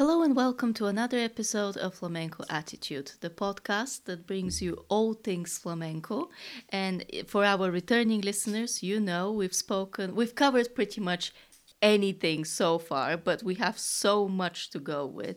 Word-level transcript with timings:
Hello 0.00 0.22
and 0.22 0.34
welcome 0.34 0.72
to 0.72 0.86
another 0.86 1.18
episode 1.18 1.76
of 1.76 1.92
Flamenco 1.92 2.42
Attitude, 2.48 3.12
the 3.20 3.28
podcast 3.28 4.04
that 4.04 4.26
brings 4.26 4.62
you 4.62 4.86
all 4.88 5.12
things 5.12 5.58
flamenco. 5.58 6.30
And 6.70 7.04
for 7.26 7.44
our 7.44 7.70
returning 7.70 8.22
listeners, 8.22 8.82
you 8.82 8.98
know 8.98 9.30
we've 9.30 9.54
spoken, 9.54 10.14
we've 10.14 10.34
covered 10.34 10.74
pretty 10.74 11.02
much 11.02 11.34
anything 11.82 12.46
so 12.46 12.78
far, 12.78 13.18
but 13.18 13.42
we 13.42 13.56
have 13.56 13.78
so 13.78 14.26
much 14.26 14.70
to 14.70 14.78
go 14.78 15.04
with, 15.04 15.36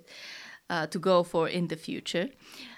uh, 0.70 0.88
to 0.88 0.98
go 0.98 1.23
for 1.23 1.50
in 1.50 1.68
the 1.68 1.75
future. 1.75 2.30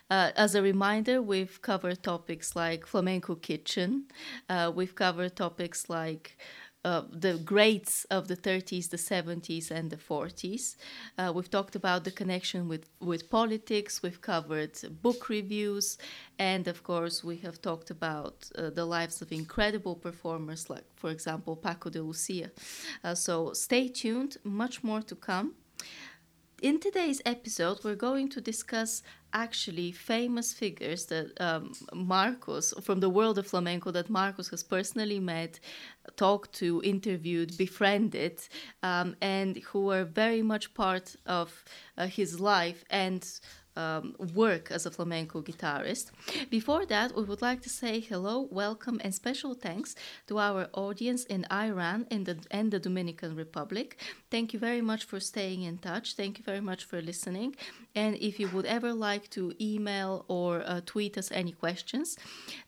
Uh, 0.10 0.32
as 0.36 0.56
a 0.56 0.64
reminder, 0.64 1.22
we've 1.22 1.62
covered 1.62 2.02
topics 2.02 2.56
like 2.56 2.88
flamenco 2.88 3.36
kitchen. 3.36 4.06
Uh, 4.50 4.72
we've 4.74 4.96
covered 4.96 5.36
topics 5.36 5.88
like 5.88 6.36
uh, 6.86 7.02
the 7.10 7.34
greats 7.40 8.06
of 8.06 8.28
the 8.28 8.38
30s, 8.38 8.90
the 8.90 8.98
70s, 8.98 9.72
and 9.72 9.90
the 9.90 9.98
40s. 9.98 10.76
Uh, 11.18 11.32
we've 11.36 11.50
talked 11.50 11.76
about 11.76 12.04
the 12.04 12.12
connection 12.12 12.68
with, 12.68 12.88
with 13.00 13.28
politics, 13.30 14.04
we've 14.04 14.22
covered 14.22 14.78
book 15.02 15.28
reviews, 15.28 15.98
and 16.38 16.68
of 16.68 16.84
course, 16.84 17.24
we 17.24 17.38
have 17.38 17.60
talked 17.60 17.90
about 17.90 18.36
uh, 18.56 18.70
the 18.70 18.86
lives 18.86 19.20
of 19.24 19.32
incredible 19.32 19.96
performers, 19.96 20.70
like, 20.70 20.86
for 20.96 21.10
example, 21.10 21.56
Paco 21.56 21.90
de 21.90 22.02
Lucia. 22.04 22.52
Uh, 23.04 23.16
so 23.16 23.52
stay 23.54 23.88
tuned, 23.88 24.38
much 24.44 24.84
more 24.84 25.02
to 25.02 25.16
come. 25.16 25.56
In 26.62 26.80
today's 26.80 27.22
episode, 27.26 27.84
we're 27.84 27.96
going 27.96 28.30
to 28.30 28.40
discuss 28.40 29.04
actually 29.36 29.92
famous 29.92 30.54
figures 30.54 31.06
that 31.08 31.28
um, 31.42 31.74
Marcos, 31.94 32.74
from 32.82 33.02
the 33.02 33.10
world 33.10 33.38
of 33.38 33.46
flamenco, 33.46 33.92
that 33.92 34.10
Marcos 34.10 34.50
has 34.50 34.64
personally 34.64 35.20
met, 35.20 35.60
talked 36.16 36.54
to, 36.54 36.82
interviewed, 36.84 37.56
befriended, 37.58 38.40
um, 38.82 39.16
and 39.22 39.58
who 39.70 39.92
are 39.92 40.06
very 40.06 40.42
much 40.42 40.74
part 40.74 41.16
of 41.26 41.66
uh, 41.98 42.08
his 42.08 42.40
life 42.40 42.86
and 42.90 43.24
um, 43.76 44.16
work 44.34 44.72
as 44.72 44.86
a 44.86 44.92
flamenco 44.92 45.42
guitarist. 45.42 46.12
Before 46.50 46.86
that, 46.86 47.16
we 47.16 47.24
would 47.24 47.42
like 47.42 47.62
to 47.64 47.70
say 47.70 48.00
hello, 48.00 48.48
welcome, 48.52 49.00
and 49.04 49.14
special 49.14 49.54
thanks 49.54 49.96
to 50.28 50.40
our 50.40 50.68
audience 50.74 51.26
in 51.26 51.46
Iran 51.52 52.08
and 52.10 52.26
the, 52.26 52.38
and 52.52 52.72
the 52.72 52.80
Dominican 52.80 53.36
Republic. 53.36 54.00
Thank 54.32 54.54
you 54.54 54.60
very 54.60 54.82
much 54.82 55.04
for 55.04 55.20
staying 55.20 55.64
in 55.64 55.78
touch. 55.78 56.16
Thank 56.16 56.38
you 56.38 56.44
very 56.44 56.62
much 56.62 56.86
for 56.86 57.02
listening. 57.02 57.56
And 57.94 58.16
if 58.16 58.40
you 58.40 58.48
would 58.50 58.66
ever 58.66 58.94
like 58.94 59.25
to 59.32 59.54
email 59.60 60.26
or 60.28 60.64
uh, 60.66 60.82
tweet 60.86 61.18
us 61.18 61.32
any 61.32 61.52
questions, 61.52 62.18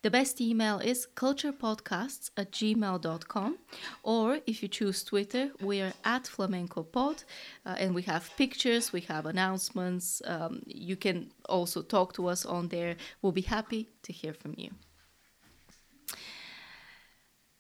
the 0.02 0.12
best 0.12 0.42
email 0.42 0.80
is 0.80 1.08
culturepodcasts 1.16 2.32
at 2.38 2.52
gmail.com. 2.52 3.58
Or 4.04 4.40
if 4.46 4.62
you 4.62 4.70
choose 4.70 5.04
Twitter, 5.04 5.52
we 5.62 5.82
are 5.82 5.94
at 6.04 6.24
flamencopod 6.24 7.24
uh, 7.66 7.76
and 7.78 7.94
we 7.96 8.04
have 8.04 8.30
pictures, 8.38 8.94
we 8.94 9.02
have 9.02 9.26
announcements. 9.26 10.22
Um, 10.26 10.62
you 10.66 10.96
can 10.96 11.32
also 11.48 11.82
talk 11.82 12.14
to 12.14 12.28
us 12.28 12.46
on 12.46 12.70
there. 12.70 12.96
We'll 13.22 13.32
be 13.32 13.42
happy 13.42 13.90
to 14.04 14.14
hear 14.14 14.34
from 14.34 14.54
you. 14.58 14.72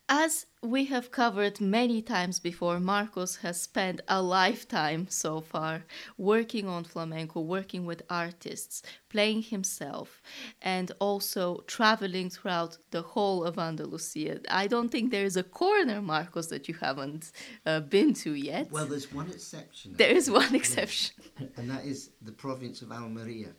As 0.10 0.46
we 0.64 0.86
have 0.86 1.12
covered 1.12 1.60
many 1.60 2.02
times 2.02 2.40
before, 2.40 2.80
Marcos 2.80 3.38
has 3.38 3.62
spent 3.62 4.00
a 4.08 4.22
lifetime 4.22 5.08
so 5.10 5.42
far 5.42 5.84
working 6.18 6.66
on 6.66 6.86
flamenco, 6.86 7.42
working 7.42 7.86
with 7.86 8.04
artists, 8.10 8.82
playing 9.10 9.42
himself, 9.42 10.22
and 10.62 10.94
also 11.00 11.62
traveling 11.68 12.30
throughout 12.30 12.78
the 12.92 13.02
whole 13.02 13.44
of 13.44 13.60
Andalusia. 13.60 14.40
I 14.50 14.68
don't 14.68 14.88
think 14.90 15.12
there 15.12 15.26
is 15.26 15.36
a 15.36 15.44
corner, 15.44 16.02
Marcos, 16.02 16.48
that 16.48 16.70
you 16.70 16.76
haven't 16.76 17.34
uh, 17.66 17.82
been 17.82 18.14
to 18.16 18.34
yet. 18.34 18.72
Well, 18.72 18.86
there's 18.86 19.12
one 19.12 19.30
exception. 19.30 19.94
There 19.98 20.12
is 20.12 20.32
one 20.32 20.56
exception. 20.56 21.16
Yes. 21.38 21.50
And 21.58 21.70
that 21.70 21.84
is 21.84 22.12
the 22.22 22.32
province 22.32 22.82
of 22.82 22.94
Almeria. 22.94 23.50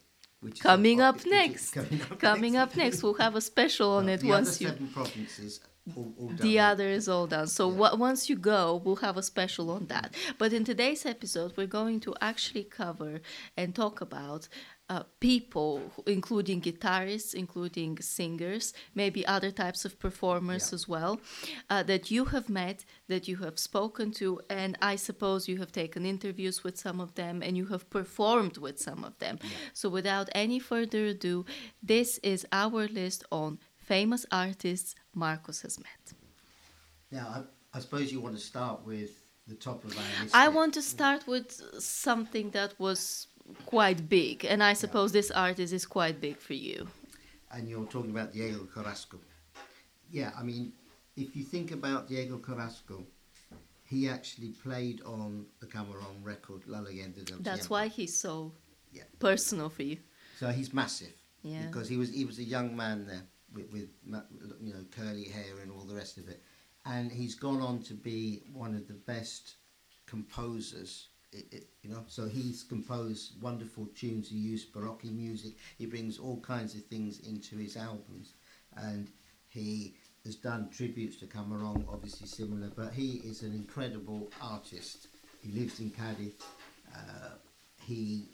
Which 0.40 0.60
coming, 0.60 1.00
up 1.00 1.26
next. 1.26 1.72
coming 1.72 2.00
up 2.00 2.18
coming 2.20 2.52
next. 2.52 2.62
up 2.62 2.76
next. 2.76 3.02
We'll 3.02 3.14
have 3.14 3.34
a 3.34 3.40
special 3.40 3.90
on 3.98 4.06
No, 4.06 4.12
it 4.12 4.20
the 4.20 4.28
once 4.28 4.56
other 4.56 4.64
you 4.64 4.70
seven 4.70 4.86
provinces 4.88 5.60
all, 5.96 6.12
all 6.20 6.28
the 6.28 6.58
other 6.58 6.88
is 6.88 7.08
all 7.08 7.26
done. 7.26 7.46
So 7.48 7.68
Yeah. 7.70 7.76
wa- 7.76 7.94
once 7.96 8.28
you 8.30 8.36
go, 8.36 8.80
we'll 8.84 8.96
have 8.96 9.16
a 9.16 9.22
special 9.22 9.70
on 9.70 9.86
that. 9.86 10.14
But 10.38 10.52
in 10.52 10.64
today's 10.64 11.04
episode, 11.06 11.52
we're 11.56 11.66
going 11.66 12.00
to 12.00 12.14
actually 12.20 12.64
cover 12.64 13.20
and 13.56 13.74
talk 13.74 14.00
about 14.00 14.48
uh, 14.90 15.02
people, 15.20 15.82
including 16.06 16.62
guitarists, 16.62 17.34
including 17.34 17.98
singers, 18.00 18.72
maybe 18.94 19.20
other 19.26 19.50
types 19.50 19.84
of 19.84 19.98
performers 19.98 20.70
Yeah. 20.70 20.74
as 20.76 20.88
well, 20.88 21.20
uh, 21.68 21.82
that 21.82 22.10
you 22.10 22.24
have 22.26 22.48
met, 22.48 22.86
that 23.06 23.28
you 23.28 23.36
have 23.36 23.58
spoken 23.58 24.12
to, 24.12 24.40
and 24.48 24.78
I 24.80 24.96
suppose 24.96 25.46
you 25.46 25.58
have 25.58 25.72
taken 25.72 26.06
interviews 26.06 26.64
with 26.64 26.78
some 26.78 27.00
of 27.00 27.16
them 27.16 27.42
and 27.42 27.54
you 27.54 27.66
have 27.66 27.90
performed 27.90 28.56
with 28.56 28.78
some 28.78 29.04
of 29.04 29.18
them. 29.18 29.38
So 29.74 29.90
without 29.90 30.30
any 30.34 30.58
further 30.58 31.04
ado, 31.08 31.44
this 31.82 32.16
is 32.22 32.46
our 32.50 32.88
list 32.88 33.24
on 33.30 33.58
famous 33.94 34.22
artists 34.30 34.94
Marcos 35.14 35.62
has 35.62 35.78
met. 35.88 36.04
Now, 37.10 37.26
I, 37.36 37.76
I 37.76 37.80
suppose 37.80 38.12
you 38.12 38.20
want 38.20 38.36
to 38.40 38.44
start 38.52 38.78
with 38.84 39.10
the 39.46 39.54
top 39.54 39.78
of 39.84 39.90
our 39.96 40.04
list. 40.22 40.34
I 40.34 40.48
want 40.48 40.74
to 40.74 40.82
start 40.82 41.26
with 41.26 41.48
something 42.06 42.50
that 42.50 42.70
was 42.78 43.28
quite 43.66 44.00
big, 44.08 44.44
and 44.44 44.62
I 44.62 44.74
suppose 44.74 45.08
this 45.12 45.30
artist 45.30 45.72
is 45.72 45.86
quite 45.86 46.16
big 46.20 46.36
for 46.38 46.54
you. 46.68 46.86
And 47.50 47.62
you're 47.68 47.86
talking 47.86 48.10
about 48.10 48.32
Diego 48.32 48.66
Carrasco. 48.74 49.18
Yeah, 50.10 50.30
I 50.38 50.42
mean, 50.42 50.72
if 51.16 51.34
you 51.36 51.44
think 51.44 51.70
about 51.72 52.08
Diego 52.08 52.36
Carrasco, 52.38 52.96
he 53.84 54.08
actually 54.16 54.50
played 54.64 55.00
on 55.16 55.46
the 55.60 55.66
Camarón 55.66 56.16
record 56.22 56.60
La 56.66 56.80
Leyenda 56.80 57.24
del 57.24 57.38
That's 57.40 57.60
Tiempo. 57.66 57.74
why 57.74 57.88
he's 57.88 58.14
so 58.26 58.52
Yeah. 58.92 59.04
personal 59.18 59.70
for 59.70 59.82
you. 59.82 59.96
So 60.38 60.48
he's 60.58 60.72
massive. 60.74 61.14
Yeah. 61.42 61.66
Because 61.66 61.88
he 61.88 61.96
was 61.96 62.10
he 62.20 62.24
was 62.26 62.38
a 62.38 62.44
young 62.56 62.76
man 62.76 63.06
there 63.06 63.22
with, 63.54 63.70
with 63.72 63.88
you 64.60 64.72
know 64.72 64.84
curly 64.90 65.24
hair 65.24 65.60
and 65.62 65.70
all 65.70 65.84
the 65.84 65.94
rest 65.94 66.18
of 66.18 66.28
it, 66.28 66.42
and 66.86 67.10
he's 67.10 67.34
gone 67.34 67.60
on 67.60 67.82
to 67.82 67.94
be 67.94 68.42
one 68.52 68.74
of 68.74 68.88
the 68.88 68.94
best 68.94 69.56
composers. 70.06 71.08
It, 71.30 71.46
it, 71.52 71.68
you 71.82 71.90
know, 71.90 72.04
so 72.06 72.26
he's 72.26 72.62
composed 72.62 73.40
wonderful 73.42 73.86
tunes. 73.94 74.30
He 74.30 74.36
used 74.36 74.72
baroque 74.72 75.04
music. 75.04 75.52
He 75.76 75.84
brings 75.84 76.18
all 76.18 76.40
kinds 76.40 76.74
of 76.74 76.84
things 76.86 77.20
into 77.20 77.56
his 77.56 77.76
albums, 77.76 78.32
and 78.76 79.08
he 79.48 79.94
has 80.24 80.36
done 80.36 80.70
tributes 80.70 81.16
to 81.16 81.26
Camarón, 81.26 81.84
obviously 81.92 82.26
similar. 82.26 82.70
But 82.74 82.92
he 82.92 83.16
is 83.24 83.42
an 83.42 83.52
incredible 83.52 84.30
artist. 84.40 85.08
He 85.42 85.52
lives 85.52 85.80
in 85.80 85.90
Cadiz. 85.90 86.32
Uh, 86.94 87.34
he 87.82 88.28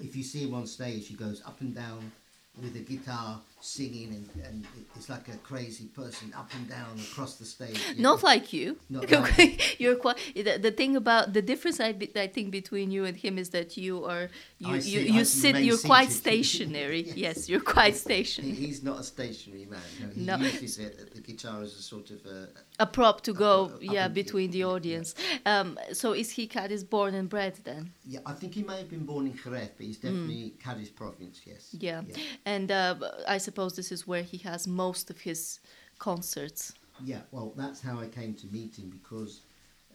if 0.00 0.16
you 0.16 0.22
see 0.22 0.44
him 0.44 0.54
on 0.54 0.66
stage, 0.66 1.08
he 1.08 1.14
goes 1.14 1.42
up 1.44 1.60
and 1.60 1.74
down 1.74 2.12
with 2.60 2.76
a 2.76 2.80
guitar 2.80 3.40
singing, 3.60 4.08
and, 4.14 4.44
and 4.46 4.66
it's 4.94 5.08
like 5.08 5.26
a 5.28 5.36
crazy 5.38 5.86
person 5.86 6.32
up 6.36 6.48
and 6.54 6.68
down 6.68 6.98
across 7.10 7.36
the 7.36 7.44
stage. 7.44 7.80
Not 7.98 8.22
know. 8.22 8.26
like 8.26 8.52
you. 8.52 8.78
Not 8.88 9.10
like 9.10 9.80
You're 9.80 9.96
quite. 9.96 10.18
The, 10.34 10.58
the 10.58 10.70
thing 10.70 10.96
about 10.96 11.32
the 11.32 11.42
difference 11.42 11.80
I, 11.80 11.92
be- 11.92 12.12
I 12.16 12.28
think 12.28 12.50
between 12.50 12.90
you 12.90 13.04
and 13.04 13.16
him 13.16 13.36
is 13.38 13.50
that 13.50 13.76
you 13.76 14.04
are 14.04 14.28
you 14.58 14.68
I 14.72 14.74
you, 14.76 14.80
sit- 14.80 15.08
you 15.08 15.24
sit 15.24 15.56
you're 15.56 15.78
quite 15.78 16.10
stationary. 16.24 17.02
Yes. 17.02 17.16
yes. 17.16 17.48
you're 17.48 17.60
quite 17.60 17.94
He, 17.94 17.98
stationary. 17.98 18.54
he's 18.54 18.82
not 18.82 19.00
a 19.00 19.04
stationary 19.04 19.66
man. 19.66 19.80
No, 20.16 20.36
he 20.36 20.42
No. 20.44 20.48
uses 20.50 20.78
it, 20.78 21.14
the 21.14 21.20
guitar 21.20 21.62
as 21.62 21.74
a 21.74 21.82
sort 21.82 22.10
of 22.10 22.24
a. 22.26 22.48
A 22.80 22.86
prop 22.86 23.22
to 23.22 23.32
go, 23.32 23.64
up 23.64 23.78
yeah, 23.80 24.06
between 24.06 24.52
the 24.52 24.58
yeah, 24.58 24.66
yeah. 24.66 24.72
audience. 24.72 25.14
Um, 25.44 25.78
so 25.92 26.12
is 26.12 26.30
he 26.30 26.46
Cadiz 26.46 26.84
born 26.84 27.12
and 27.14 27.28
bred 27.28 27.54
then? 27.64 27.90
Yeah, 28.06 28.20
I 28.24 28.34
think 28.34 28.54
he 28.54 28.62
may 28.62 28.78
have 28.78 28.88
been 28.88 29.04
born 29.04 29.26
in 29.26 29.36
Jerez, 29.36 29.70
but 29.76 29.84
he's 29.84 29.96
definitely 29.98 30.54
Cadiz 30.62 30.88
province. 30.88 31.40
Yes. 31.44 31.74
Mm. 31.76 31.82
Yeah. 31.82 32.02
And 32.48 32.70
uh, 32.70 32.94
I 33.28 33.36
suppose 33.36 33.76
this 33.76 33.92
is 33.92 34.06
where 34.06 34.22
he 34.22 34.38
has 34.38 34.66
most 34.66 35.10
of 35.10 35.20
his 35.20 35.60
concerts. 35.98 36.72
Yeah, 37.04 37.20
well, 37.30 37.52
that's 37.54 37.82
how 37.82 38.00
I 38.00 38.06
came 38.06 38.32
to 38.36 38.46
meet 38.46 38.78
him 38.78 38.88
because 38.88 39.42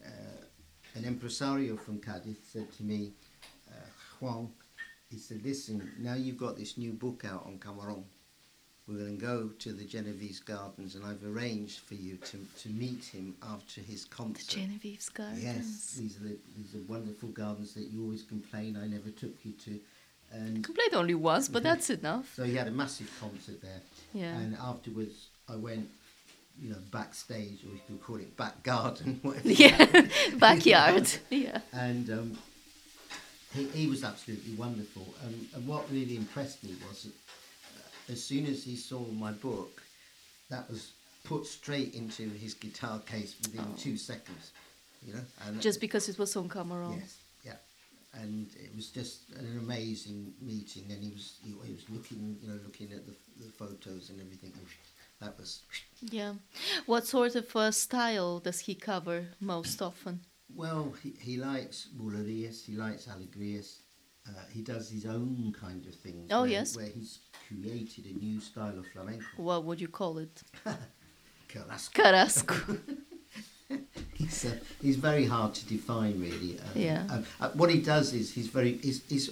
uh, 0.06 0.44
an 0.94 1.04
impresario 1.04 1.76
from 1.76 1.98
Cadiz 1.98 2.36
said 2.44 2.72
to 2.74 2.84
me, 2.84 3.10
uh, 3.68 3.88
Juan, 4.20 4.50
he 5.10 5.18
said, 5.18 5.40
listen, 5.42 5.90
now 5.98 6.14
you've 6.14 6.36
got 6.36 6.56
this 6.56 6.78
new 6.78 6.92
book 6.92 7.24
out 7.28 7.44
on 7.44 7.58
Camarón. 7.58 8.04
We're 8.86 8.98
going 8.98 9.18
to 9.18 9.26
go 9.26 9.48
to 9.58 9.72
the 9.72 9.84
Genovese 9.84 10.38
Gardens 10.38 10.94
and 10.94 11.04
I've 11.04 11.24
arranged 11.24 11.80
for 11.80 11.94
you 11.94 12.18
to, 12.18 12.38
to 12.62 12.68
meet 12.68 13.04
him 13.04 13.34
after 13.42 13.80
his 13.80 14.04
concert. 14.04 14.46
The. 14.46 14.60
Genevieve's 14.60 15.08
Gardens. 15.08 15.42
Yes, 15.42 15.96
these 15.98 16.16
are, 16.18 16.28
the, 16.28 16.38
these 16.56 16.76
are 16.76 16.86
wonderful 16.86 17.30
gardens 17.30 17.74
that 17.74 17.88
you 17.90 18.04
always 18.04 18.22
complain 18.22 18.78
I 18.80 18.86
never 18.86 19.10
took 19.10 19.34
you 19.42 19.54
to. 19.64 19.80
And 20.32 20.64
Complained 20.64 20.94
only 20.94 21.14
once, 21.14 21.48
but 21.48 21.62
that's 21.62 21.90
enough. 21.90 22.34
so 22.34 22.42
he 22.44 22.54
had 22.56 22.66
a 22.66 22.70
massive 22.72 23.10
concert 23.20 23.60
there. 23.62 23.80
Yeah. 24.12 24.36
And 24.36 24.56
afterwards, 24.56 25.28
I 25.48 25.56
went, 25.56 25.88
you 26.60 26.70
know, 26.70 26.78
backstage, 26.90 27.62
or 27.64 27.72
you 27.74 27.80
could 27.86 28.02
call 28.02 28.16
it 28.16 28.36
back 28.36 28.62
garden, 28.62 29.20
whatever. 29.22 29.48
Yeah, 29.48 30.06
backyard. 30.38 31.08
Yeah. 31.30 31.60
And 31.72 32.10
um, 32.10 32.38
he, 33.54 33.64
he 33.68 33.86
was 33.86 34.02
absolutely 34.02 34.54
wonderful. 34.54 35.06
And, 35.24 35.46
and 35.54 35.66
what 35.68 35.88
really 35.92 36.16
impressed 36.16 36.64
me 36.64 36.74
was 36.88 37.04
that 37.04 37.12
uh, 37.12 38.12
as 38.12 38.22
soon 38.22 38.46
as 38.46 38.64
he 38.64 38.74
saw 38.76 39.00
my 39.12 39.30
book, 39.32 39.82
that 40.50 40.68
was 40.70 40.92
put 41.24 41.46
straight 41.46 41.94
into 41.94 42.28
his 42.28 42.54
guitar 42.54 42.98
case 43.06 43.34
within 43.42 43.64
two 43.76 43.96
seconds. 43.96 44.52
You 45.06 45.14
know, 45.14 45.20
and 45.46 45.60
Just 45.60 45.80
because 45.80 46.08
it 46.08 46.18
was 46.18 46.34
on 46.36 46.48
camera. 46.48 46.90
yes. 46.98 47.18
And 48.20 48.48
it 48.56 48.74
was 48.74 48.88
just 48.90 49.30
an 49.30 49.58
amazing 49.58 50.34
meeting. 50.40 50.84
And 50.90 51.02
he 51.02 51.10
was 51.10 51.38
he, 51.42 51.54
he 51.66 51.72
was 51.72 51.88
looking, 51.88 52.36
you 52.40 52.48
know, 52.48 52.58
looking 52.64 52.92
at 52.92 53.06
the, 53.06 53.14
the 53.44 53.50
photos 53.52 54.10
and 54.10 54.20
everything. 54.20 54.52
And 54.56 54.66
that 55.20 55.38
was 55.38 55.62
Yeah. 56.00 56.34
What 56.86 57.06
sort 57.06 57.34
of 57.34 57.54
uh, 57.56 57.70
style 57.70 58.40
does 58.40 58.60
he 58.60 58.74
cover 58.74 59.28
most 59.40 59.82
often? 59.82 60.20
well. 60.54 60.94
He, 61.02 61.14
he 61.18 61.36
likes 61.36 61.88
bulerías. 61.96 62.64
He 62.64 62.76
likes 62.76 63.06
alegrías. 63.06 63.80
Uh, 64.26 64.32
he 64.52 64.62
does 64.62 64.88
his 64.88 65.04
own 65.04 65.54
kind 65.58 65.84
of 65.86 65.94
things. 65.94 66.30
Oh, 66.30 66.42
where, 66.42 66.50
yes. 66.50 66.76
where 66.76 66.86
he's 66.86 67.18
created 67.48 68.06
a 68.06 68.18
new 68.18 68.40
style 68.40 68.78
of 68.78 68.86
flamenco. 68.86 69.24
What 69.36 69.64
would 69.64 69.80
you 69.80 69.88
call 69.88 70.18
it? 70.18 70.42
Carrasco. 71.48 72.02
Carrasco. 72.02 72.54
he's, 74.24 74.44
uh, 74.44 74.56
he's 74.82 74.96
very 74.96 75.24
hard 75.26 75.54
to 75.54 75.64
define, 75.66 76.20
really. 76.20 76.58
Um, 76.58 76.64
Yeah. 76.74 77.04
um, 77.10 77.24
uh, 77.40 77.50
what 77.50 77.70
he 77.70 77.80
does 77.80 78.12
is 78.12 78.32
he's 78.32 78.48
very. 78.48 78.72
He's, 78.78 79.02
he's, 79.08 79.30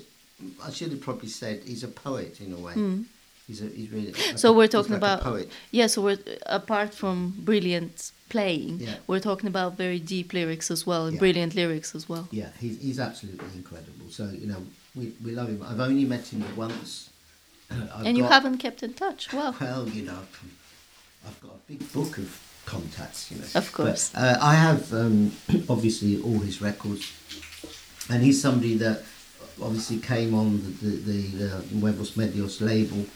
I 0.64 0.70
should 0.70 0.90
have 0.90 1.00
probably 1.00 1.28
said 1.28 1.62
he's 1.64 1.84
a 1.84 1.88
poet 1.88 2.40
in 2.40 2.52
a 2.52 2.56
way. 2.56 2.74
Mm. 2.74 3.04
He's 3.46 3.60
a. 3.62 3.66
He's 3.66 3.90
really. 3.90 4.12
like 4.12 4.38
So 4.38 4.50
a- 4.50 4.52
we're 4.52 4.68
talking 4.68 4.92
like 4.92 5.02
a 5.02 5.04
about 5.04 5.20
poet. 5.22 5.50
yeah. 5.70 5.86
So 5.88 6.02
we're 6.02 6.18
apart 6.46 6.94
from 6.94 7.34
brilliant 7.38 8.12
playing, 8.28 8.80
Yeah. 8.80 8.94
we're 9.06 9.20
talking 9.20 9.46
about 9.46 9.76
very 9.76 9.98
deep 9.98 10.32
lyrics 10.32 10.70
as 10.70 10.86
well 10.86 11.04
and 11.06 11.14
Yeah. 11.14 11.18
brilliant 11.20 11.54
lyrics 11.54 11.94
as 11.94 12.08
well. 12.08 12.28
Yeah, 12.30 12.48
he's, 12.58 12.80
he's 12.80 12.98
absolutely 12.98 13.46
incredible. 13.54 14.06
So 14.10 14.24
you 14.42 14.46
know, 14.46 14.62
we, 14.94 15.12
we 15.24 15.32
love 15.32 15.48
him. 15.48 15.62
I've 15.68 15.80
only 15.80 16.04
met 16.06 16.26
him 16.32 16.42
once. 16.56 17.10
And 17.70 18.16
you 18.18 18.24
haven't 18.24 18.58
kept 18.58 18.82
in 18.82 18.92
touch. 18.94 19.32
Wow. 19.32 19.54
Well, 19.60 19.88
you 19.88 20.02
know, 20.02 20.18
I've 21.26 21.40
got 21.40 21.52
a 21.52 21.58
big 21.72 21.80
book 21.92 22.18
of 22.18 22.28
contacts. 22.66 23.30
You 23.30 23.38
know. 23.38 23.46
Of 23.54 23.72
course. 23.72 24.10
But, 24.10 24.20
uh, 24.20 24.38
I 24.40 24.54
have 24.54 24.92
um, 24.92 25.32
obviously 25.68 26.20
all 26.22 26.38
his 26.40 26.60
records, 26.60 27.12
and 28.10 28.22
he's 28.22 28.40
somebody 28.40 28.76
that 28.76 29.02
obviously 29.60 29.98
came 29.98 30.34
on 30.34 30.62
the 30.82 30.88
the, 30.88 31.26
the, 31.38 31.64
Nuevos 31.72 32.12
Medios 32.12 32.60
label 32.60 33.06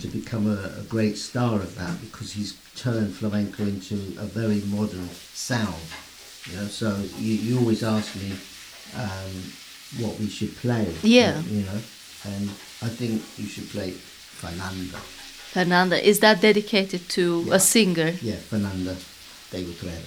to 0.00 0.08
become 0.08 0.46
a, 0.46 0.80
a 0.80 0.82
great 0.88 1.16
star 1.16 1.56
of 1.56 1.76
that 1.76 2.00
because 2.00 2.32
he's 2.32 2.58
turned 2.76 3.14
flamenco 3.14 3.62
into 3.62 3.94
a 4.18 4.26
very 4.26 4.60
modern 4.66 5.08
sound. 5.32 5.82
You 6.50 6.56
know, 6.56 6.66
so 6.66 6.96
you, 7.18 7.34
you 7.34 7.58
always 7.58 7.82
ask 7.82 8.14
me 8.16 8.32
um, 8.96 9.32
what 10.00 10.18
we 10.18 10.28
should 10.28 10.54
play. 10.56 10.92
Yeah. 11.02 11.40
You 11.42 11.62
know, 11.62 11.80
and 12.26 12.48
I 12.82 12.88
think 12.88 13.22
you 13.38 13.46
should 13.46 13.68
play 13.70 13.92
Fernanda. 13.92 14.98
Fernanda, 15.54 15.96
is 16.04 16.18
that 16.18 16.40
dedicated 16.40 17.08
to 17.10 17.44
Yeah. 17.46 17.54
a 17.54 17.60
singer? 17.60 18.10
Yeah, 18.20 18.36
Fernanda 18.50 18.96
de 19.50 19.58
Utrera. 19.62 20.02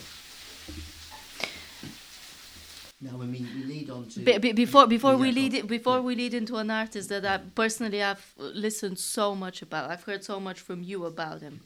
Now, 3.00 3.22
I 3.22 3.26
mean, 3.28 3.48
we 3.56 3.64
lead 3.64 3.90
on 3.90 4.08
to. 4.10 4.20
Be- 4.20 4.40
be- 4.40 4.52
before 4.54 4.88
before 4.88 5.16
we 5.16 5.32
lead 5.32 5.54
it, 5.54 5.68
before 5.68 5.98
yeah. 5.98 6.08
we 6.08 6.16
lead 6.16 6.34
into 6.34 6.56
an 6.58 6.70
artist 6.70 7.08
that 7.10 7.24
I 7.26 7.38
personally 7.56 8.02
I've 8.04 8.34
listened 8.38 8.98
so 9.00 9.36
much 9.36 9.62
about. 9.62 9.90
I've 9.92 10.04
heard 10.04 10.24
so 10.24 10.40
much 10.40 10.60
from 10.60 10.82
you 10.84 11.06
about 11.06 11.40
him. 11.42 11.62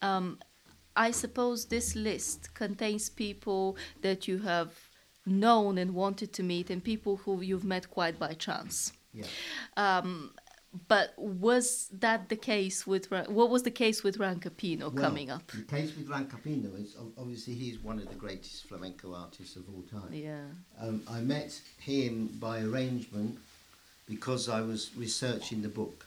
Um, 0.00 0.38
I 0.96 1.12
suppose 1.12 1.66
this 1.66 1.94
list 1.94 2.54
contains 2.54 3.08
people 3.10 3.76
that 4.00 4.26
you 4.26 4.38
have 4.38 4.70
known 5.26 5.78
and 5.78 5.94
wanted 5.94 6.32
to 6.32 6.42
meet, 6.42 6.70
and 6.70 6.82
people 6.82 7.18
who 7.18 7.40
you've 7.42 7.64
met 7.74 7.84
quite 7.90 8.18
by 8.18 8.32
chance. 8.32 8.92
Yeah. 9.14 9.26
Um, 9.76 10.32
but 10.88 11.12
was 11.18 11.88
that 12.00 12.28
the 12.28 12.36
case 12.36 12.86
with 12.86 13.10
what 13.10 13.50
was 13.50 13.62
the 13.62 13.70
case 13.70 14.02
with 14.02 14.18
Rancapino 14.18 14.80
Well, 14.80 14.90
coming 14.92 15.30
up? 15.30 15.46
The 15.52 15.62
case 15.62 15.94
with 15.96 16.08
Rancapino 16.08 16.80
is 16.82 16.96
obviously 17.18 17.54
he's 17.54 17.78
one 17.78 17.98
of 17.98 18.08
the 18.08 18.14
greatest 18.14 18.66
flamenco 18.68 19.14
artists 19.14 19.56
of 19.56 19.64
all 19.68 19.82
time. 19.82 20.12
Yeah. 20.12 20.40
Um, 20.80 21.02
I 21.10 21.20
met 21.20 21.60
him 21.78 22.28
by 22.40 22.60
arrangement 22.60 23.38
because 24.08 24.48
I 24.48 24.60
was 24.62 24.90
researching 24.96 25.62
the 25.62 25.68
book, 25.68 26.06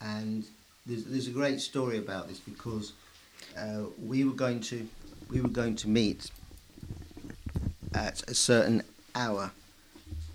and 0.00 0.44
there's, 0.86 1.04
there's 1.04 1.28
a 1.28 1.32
great 1.32 1.60
story 1.60 1.98
about 1.98 2.28
this 2.28 2.40
because 2.40 2.92
uh, 3.56 3.82
we 4.04 4.24
were 4.24 4.34
going 4.34 4.60
to 4.60 4.88
we 5.30 5.40
were 5.40 5.48
going 5.48 5.76
to 5.76 5.88
meet 5.88 6.30
at 7.94 8.22
a 8.28 8.34
certain 8.34 8.82
hour 9.14 9.50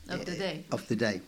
Of 0.10 0.26
the 0.26 0.36
day. 0.36 0.66
of 0.72 0.88
the 0.88 0.96
day, 0.96 1.22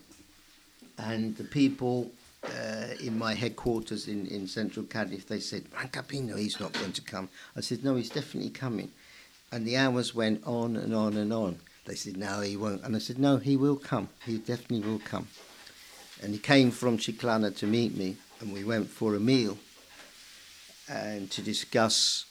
and 0.98 1.36
the 1.36 1.44
people 1.44 2.10
uh, 2.44 2.94
in 3.00 3.18
my 3.18 3.34
headquarters 3.34 4.08
in, 4.08 4.26
in 4.26 4.46
central 4.46 4.86
Cardiff, 4.86 5.26
they 5.26 5.40
said 5.40 5.64
Rancapino 5.70 6.38
he's 6.38 6.60
not 6.60 6.72
going 6.72 6.92
to 6.92 7.02
come. 7.02 7.28
I 7.56 7.60
said 7.60 7.84
no, 7.84 7.96
he's 7.96 8.10
definitely 8.10 8.50
coming, 8.50 8.90
and 9.52 9.66
the 9.66 9.76
hours 9.76 10.14
went 10.14 10.46
on 10.46 10.76
and 10.76 10.94
on 10.94 11.16
and 11.16 11.32
on. 11.32 11.58
They 11.84 11.94
said 11.94 12.16
no, 12.16 12.40
he 12.40 12.56
won't, 12.56 12.82
and 12.82 12.96
I 12.96 12.98
said 12.98 13.18
no, 13.18 13.36
he 13.36 13.56
will 13.56 13.76
come. 13.76 14.08
He 14.24 14.38
definitely 14.38 14.88
will 14.88 15.00
come, 15.00 15.28
and 16.22 16.32
he 16.32 16.38
came 16.38 16.70
from 16.70 16.98
Chiclana 16.98 17.56
to 17.58 17.66
meet 17.66 17.96
me, 17.96 18.16
and 18.40 18.52
we 18.52 18.64
went 18.64 18.88
for 18.88 19.14
a 19.14 19.20
meal 19.20 19.58
and 20.88 21.30
to 21.32 21.42
discuss 21.42 22.26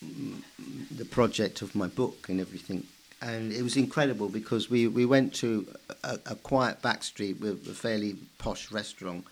the 0.00 1.04
project 1.04 1.62
of 1.62 1.74
my 1.74 1.88
book 1.88 2.28
and 2.28 2.40
everything. 2.40 2.86
And 3.20 3.52
it 3.52 3.62
was 3.62 3.76
incredible 3.76 4.28
because 4.28 4.70
we, 4.70 4.86
we 4.86 5.04
went 5.04 5.34
to 5.36 5.66
a, 6.04 6.18
a 6.26 6.34
quiet 6.36 6.80
back 6.82 7.02
street 7.02 7.40
with 7.40 7.66
a 7.68 7.74
fairly 7.74 8.16
posh 8.38 8.70
restaurant, 8.70 9.24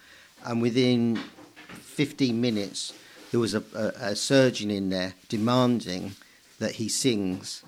and 0.44 0.60
within 0.60 1.20
15 1.68 2.40
minutes, 2.40 2.92
there 3.30 3.40
was 3.40 3.54
a, 3.54 3.62
a, 3.74 4.10
a 4.10 4.16
surgeon 4.16 4.70
in 4.70 4.90
there 4.90 5.14
demanding 5.28 6.16
that 6.58 6.72
he 6.72 6.88
sings, 6.88 7.62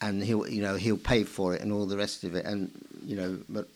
and 0.00 0.22
he'll 0.22 0.48
you 0.48 0.62
know 0.62 0.76
he'll 0.76 0.96
pay 0.96 1.24
for 1.24 1.54
it 1.54 1.62
and 1.62 1.72
all 1.72 1.86
the 1.86 1.96
rest 1.96 2.22
of 2.22 2.36
it. 2.36 2.44
And 2.44 2.70
you 3.04 3.16
know, 3.16 3.38
but 3.48 3.66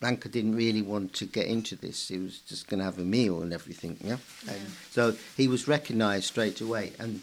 Blanca 0.00 0.28
didn't 0.28 0.56
really 0.56 0.82
want 0.82 1.12
to 1.14 1.26
get 1.26 1.46
into 1.46 1.74
this. 1.74 2.08
He 2.08 2.18
was 2.18 2.38
just 2.40 2.68
going 2.68 2.78
to 2.78 2.84
have 2.84 2.98
a 2.98 3.04
meal 3.04 3.42
and 3.42 3.52
everything. 3.52 3.96
Yeah. 4.00 4.18
And 4.48 4.60
so 4.90 5.14
he 5.36 5.48
was 5.48 5.66
recognised 5.66 6.24
straight 6.24 6.60
away. 6.60 6.92
And 6.98 7.20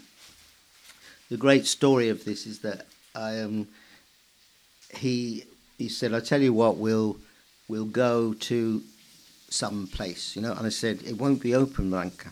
the 1.30 1.38
great 1.38 1.66
story 1.66 2.10
of 2.10 2.26
this 2.26 2.46
is 2.46 2.60
that 2.60 2.88
I 3.16 3.42
um, 3.42 3.68
he 4.96 5.46
he 5.78 5.90
said, 5.90 6.14
"I 6.14 6.20
tell 6.20 6.42
you 6.42 6.54
what, 6.54 6.78
we'll 6.78 7.18
we'll 7.68 7.86
go 7.86 8.34
to 8.34 8.82
some 9.50 9.88
place, 9.88 10.36
you 10.36 10.42
know." 10.42 10.54
And 10.54 10.66
I 10.66 10.70
said, 10.70 11.02
"It 11.06 11.18
won't 11.18 11.42
be 11.42 11.56
open, 11.56 11.90
Blanca." 11.90 12.30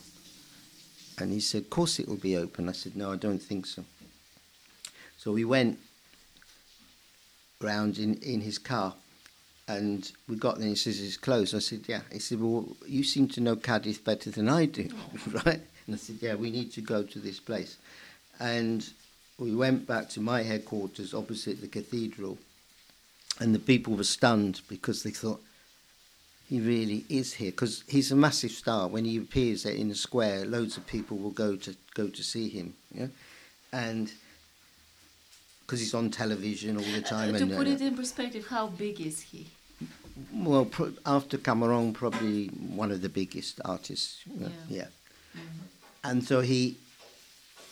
And 1.17 1.31
he 1.31 1.39
said, 1.39 1.63
"Of 1.63 1.69
course 1.69 1.99
it 1.99 2.07
will 2.07 2.17
be 2.17 2.37
open." 2.37 2.69
I 2.69 2.73
said, 2.73 2.95
"No, 2.95 3.11
I 3.11 3.15
don't 3.15 3.41
think 3.41 3.65
so." 3.65 3.83
So 5.17 5.31
we 5.31 5.45
went 5.45 5.79
round 7.61 7.97
in, 7.97 8.15
in 8.15 8.41
his 8.41 8.57
car 8.57 8.93
and 9.67 10.11
we 10.27 10.35
got 10.35 10.55
there 10.55 10.67
and 10.67 10.71
he 10.71 10.75
says 10.75 11.01
it's 11.01 11.17
closed. 11.17 11.55
I 11.55 11.59
said, 11.59 11.81
yeah. 11.87 12.01
He 12.11 12.19
said, 12.19 12.41
well, 12.41 12.67
you 12.85 13.03
seem 13.03 13.29
to 13.29 13.41
know 13.41 13.55
Cadiz 13.55 13.97
better 13.97 14.29
than 14.29 14.49
I 14.49 14.65
do, 14.65 14.89
right? 15.45 15.61
And 15.87 15.95
I 15.95 15.97
said, 15.97 16.17
yeah, 16.19 16.35
we 16.35 16.51
need 16.51 16.71
to 16.73 16.81
go 16.81 17.03
to 17.03 17.19
this 17.19 17.39
place. 17.39 17.77
And 18.39 18.85
we 19.43 19.53
went 19.53 19.85
back 19.85 20.07
to 20.07 20.21
my 20.21 20.41
headquarters 20.41 21.13
opposite 21.13 21.59
the 21.59 21.67
cathedral 21.67 22.37
and 23.41 23.53
the 23.53 23.59
people 23.59 23.93
were 23.93 24.05
stunned 24.05 24.61
because 24.69 25.03
they 25.03 25.09
thought, 25.09 25.41
he 26.47 26.61
really 26.61 27.03
is 27.09 27.33
here 27.33 27.51
because 27.51 27.83
he's 27.87 28.11
a 28.11 28.15
massive 28.15 28.51
star. 28.51 28.87
When 28.87 29.03
he 29.05 29.17
appears 29.17 29.65
in 29.65 29.89
the 29.89 29.95
square, 29.95 30.45
loads 30.45 30.77
of 30.77 30.87
people 30.87 31.17
will 31.17 31.31
go 31.31 31.55
to 31.57 31.75
go 31.93 32.07
to 32.07 32.23
see 32.23 32.47
him, 32.47 32.73
yeah? 32.93 33.07
and 33.71 34.11
because 35.61 35.79
he's 35.79 35.93
on 35.93 36.09
television 36.11 36.77
all 36.77 36.91
the 36.93 37.01
time. 37.01 37.33
Uh, 37.33 37.39
to 37.39 37.43
and, 37.45 37.55
put 37.55 37.67
uh, 37.67 37.71
it 37.71 37.81
in 37.81 37.95
perspective, 37.95 38.47
how 38.47 38.67
big 38.67 39.01
is 39.01 39.21
he? 39.21 39.47
well, 40.33 40.65
pro- 40.65 40.93
after 41.05 41.37
Camarón, 41.37 41.93
probably 41.93 42.47
one 42.47 42.91
of 42.91 43.01
the 43.01 43.09
biggest 43.09 43.59
artists. 43.65 44.21
you 44.25 44.39
know, 44.41 44.51
Yeah. 44.69 44.77
Yeah. 45.33 45.41
And 46.03 46.23
so 46.23 46.41
he 46.41 46.77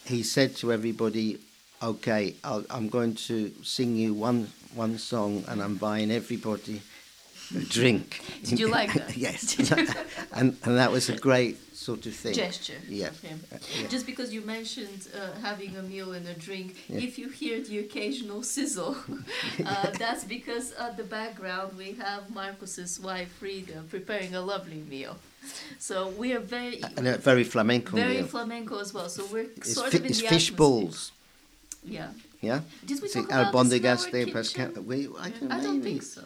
he 0.06 0.24
said 0.24 0.56
to 0.58 0.74
everybody, 0.74 1.38
"Okay, 1.82 2.36
I'll, 2.44 2.64
I'm 2.70 2.90
going 2.90 3.16
to 3.28 3.52
sing 3.64 3.96
you 3.96 4.14
one 4.14 4.48
one 4.76 4.98
song, 4.98 5.44
and 5.48 5.62
I'm 5.62 5.76
buying 5.78 6.12
everybody 6.12 6.82
a 7.56 7.60
drink." 7.60 8.22
Did 8.44 8.60
you 8.60 8.68
like 8.70 8.94
that? 8.94 9.18
yes. 9.28 9.58
and 10.34 10.56
and 10.64 10.78
that 10.78 10.92
was 10.92 11.10
a 11.10 11.18
great 11.18 11.58
sort 11.76 12.06
of 12.06 12.14
thing. 12.14 12.34
gesture 12.36 12.78
Yeah. 12.88 13.10
him. 13.24 13.40
Uh, 13.52 13.58
yeah. 13.80 13.88
Just 13.88 14.06
because 14.06 14.32
you 14.32 14.42
mentioned 14.46 15.08
uh, 15.16 15.20
having 15.42 15.76
a 15.78 15.82
meal 15.82 16.14
and 16.14 16.28
a 16.28 16.34
drink, 16.36 16.76
Yeah. 16.88 17.00
if 17.08 17.18
you 17.18 17.28
hear 17.30 17.60
the 17.70 17.80
occasional 17.80 18.44
sizzle, 18.44 18.96
uh, 19.66 19.90
that's 19.98 20.24
because 20.24 20.74
at 20.74 20.96
the 20.96 21.04
background 21.04 21.76
we 21.78 21.94
have 21.94 22.30
Marcus's 22.30 23.00
wife 23.00 23.30
Frida 23.40 23.86
preparing 23.90 24.36
a 24.36 24.42
lovely 24.42 24.84
meal. 24.90 25.16
So 25.80 26.10
we 26.22 26.34
are 26.34 26.40
very, 26.58 26.84
And 26.98 27.08
a 27.08 27.18
very 27.18 27.44
flamenco 27.44 27.96
very 27.98 28.18
meal. 28.18 28.28
flamenco 28.28 28.78
as 28.80 28.94
well. 28.94 29.10
So 29.10 29.26
we're 29.34 29.50
It's, 29.58 29.74
sort 29.74 29.90
fi- 29.92 29.98
of 29.98 30.04
in 30.06 30.10
it's 30.12 30.22
the 30.22 30.28
fish 30.28 30.50
atmosphere. 30.52 30.58
balls. 30.58 31.12
Yeah. 31.84 32.10
Yeah. 32.42 32.62
Did 32.86 33.02
we 33.02 33.08
See, 33.08 33.22
talk 33.22 33.30
about 33.30 33.54
albondigas 33.54 34.06
our 34.06 34.12
de 34.12 34.26
kitchen? 34.26 34.86
We, 34.86 35.08
I 35.20 35.30
don't, 35.30 35.52
I 35.52 35.62
don't 35.62 35.80
maybe. 35.80 35.92
think 35.92 36.04
so. 36.04 36.24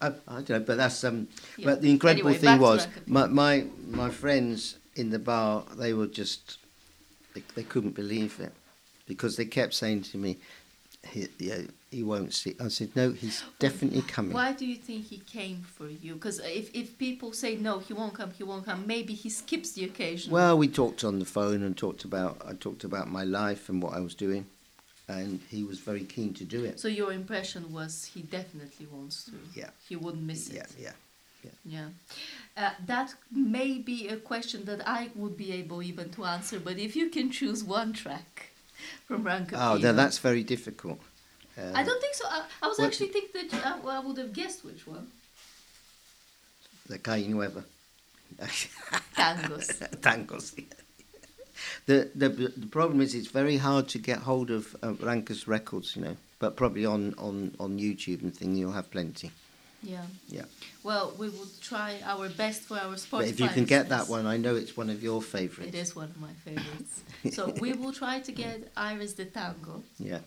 I, 0.00 0.08
I 0.28 0.34
don't 0.40 0.48
know, 0.50 0.60
but 0.60 0.76
that's 0.78 1.04
um. 1.04 1.28
Yeah. 1.56 1.66
But 1.66 1.82
the 1.82 1.90
incredible 1.90 2.28
Anyway, 2.30 2.40
thing 2.40 2.58
was 2.58 2.88
my, 3.06 3.26
my 3.26 3.66
my 3.88 4.08
friends 4.10 4.76
in 4.96 5.10
the 5.10 5.18
bar. 5.18 5.64
They 5.76 5.92
were 5.92 6.06
just 6.06 6.58
they, 7.34 7.42
they 7.54 7.62
couldn't 7.62 7.94
believe 7.94 8.40
it 8.40 8.52
because 9.06 9.36
they 9.36 9.44
kept 9.44 9.74
saying 9.74 10.02
to 10.02 10.16
me, 10.18 10.38
he, 11.08 11.28
yeah, 11.38 11.62
he 11.90 12.02
won't 12.02 12.32
see. 12.32 12.54
I 12.60 12.68
said, 12.68 12.94
no, 12.94 13.10
he's 13.12 13.42
definitely 13.58 14.02
coming. 14.02 14.32
Why 14.32 14.52
do 14.52 14.64
you 14.66 14.76
think 14.76 15.06
he 15.06 15.18
came 15.18 15.62
for 15.62 15.88
you? 15.88 16.14
Because 16.14 16.38
if, 16.40 16.74
if 16.74 16.96
people 16.98 17.32
say 17.32 17.56
no, 17.56 17.78
he 17.78 17.92
won't 17.92 18.14
come, 18.14 18.30
he 18.30 18.44
won't 18.44 18.64
come. 18.64 18.86
Maybe 18.86 19.14
he 19.14 19.28
skips 19.28 19.72
the 19.72 19.84
occasion. 19.84 20.32
Well, 20.32 20.56
we 20.56 20.68
talked 20.68 21.04
on 21.04 21.18
the 21.18 21.24
phone 21.24 21.62
and 21.62 21.76
talked 21.76 22.04
about 22.04 22.40
I 22.46 22.52
talked 22.54 22.84
about 22.84 23.10
my 23.10 23.24
life 23.24 23.68
and 23.68 23.82
what 23.82 23.94
I 23.94 24.00
was 24.00 24.14
doing, 24.14 24.46
and 25.10 25.40
he 25.50 25.64
was 25.64 25.78
very 25.80 26.04
keen 26.04 26.32
to 26.34 26.44
do 26.44 26.64
it. 26.64 26.78
So 26.80 26.88
your 26.88 27.12
impression 27.12 27.72
was 27.72 28.04
he 28.14 28.22
definitely 28.22 28.86
wants 28.86 29.24
to. 29.24 29.32
Yeah. 29.54 29.70
He 29.88 29.96
wouldn't 29.96 30.22
miss 30.24 30.48
it. 30.48 30.56
Yeah, 30.78 30.92
yeah. 31.44 31.50
Yeah. 31.64 31.88
Uh, 32.56 32.70
that 32.86 33.14
may 33.32 33.78
be 33.78 34.08
a 34.08 34.16
question 34.16 34.64
that 34.66 34.86
I 34.86 35.10
would 35.14 35.36
be 35.36 35.52
able 35.52 35.82
even 35.82 36.10
to 36.10 36.24
answer, 36.24 36.60
but 36.60 36.78
if 36.78 36.94
you 36.94 37.08
can 37.08 37.30
choose 37.30 37.64
one 37.64 37.92
track 37.94 38.50
from 39.06 39.24
Ranka 39.24 39.56
Oh, 39.58 39.76
no, 39.78 39.92
that's 39.92 40.18
very 40.18 40.42
difficult. 40.44 41.00
Uh, 41.58 41.72
I 41.74 41.82
don't 41.82 42.00
think 42.00 42.14
so. 42.14 42.26
I, 42.28 42.42
I 42.62 42.66
was 42.68 42.78
What- 42.78 42.88
actually 42.88 43.08
think 43.08 43.32
that 43.32 43.48
uh, 43.66 43.76
well, 43.82 43.96
I 44.02 44.06
would 44.06 44.18
have 44.18 44.32
guessed 44.32 44.64
which 44.64 44.86
one. 44.86 45.06
the 46.88 46.98
Calle 46.98 47.26
Nueva. 47.28 47.64
Tangos. 49.16 49.68
Tangos. 50.06 50.46
The, 51.86 52.10
the 52.14 52.28
the 52.28 52.66
problem 52.66 53.00
is 53.00 53.14
it's 53.14 53.28
very 53.30 53.56
hard 53.58 53.88
to 53.88 53.98
get 53.98 54.18
hold 54.20 54.50
of 54.50 54.74
uh, 54.82 54.92
Rankus 54.94 55.46
records, 55.46 55.96
you 55.96 56.02
know. 56.02 56.16
But 56.38 56.56
probably 56.56 56.86
on, 56.86 57.14
on, 57.18 57.54
on 57.60 57.78
YouTube 57.78 58.22
and 58.22 58.34
thing 58.34 58.56
you'll 58.56 58.72
have 58.72 58.90
plenty. 58.90 59.30
Yeah. 59.82 60.02
Yeah. 60.28 60.44
Well, 60.82 61.12
we 61.18 61.28
will 61.28 61.48
try 61.60 62.00
our 62.04 62.28
best 62.30 62.62
for 62.62 62.78
our 62.78 62.94
Spotify. 62.96 63.10
But 63.10 63.28
if 63.28 63.40
you 63.40 63.48
can 63.48 63.64
get 63.64 63.88
that 63.90 64.08
one, 64.08 64.26
I 64.26 64.36
know 64.38 64.54
it's 64.56 64.74
one 64.76 64.88
of 64.90 65.02
your 65.02 65.20
favourites. 65.22 65.74
It 65.74 65.78
is 65.78 65.94
one 65.94 66.08
of 66.08 66.18
my 66.20 66.32
favorites. 66.44 67.02
so 67.36 67.52
we 67.60 67.72
will 67.74 67.92
try 67.92 68.20
to 68.20 68.32
get 68.32 68.70
Iris 68.76 69.12
de 69.14 69.26
Tango 69.26 69.82
Yeah. 69.98 70.20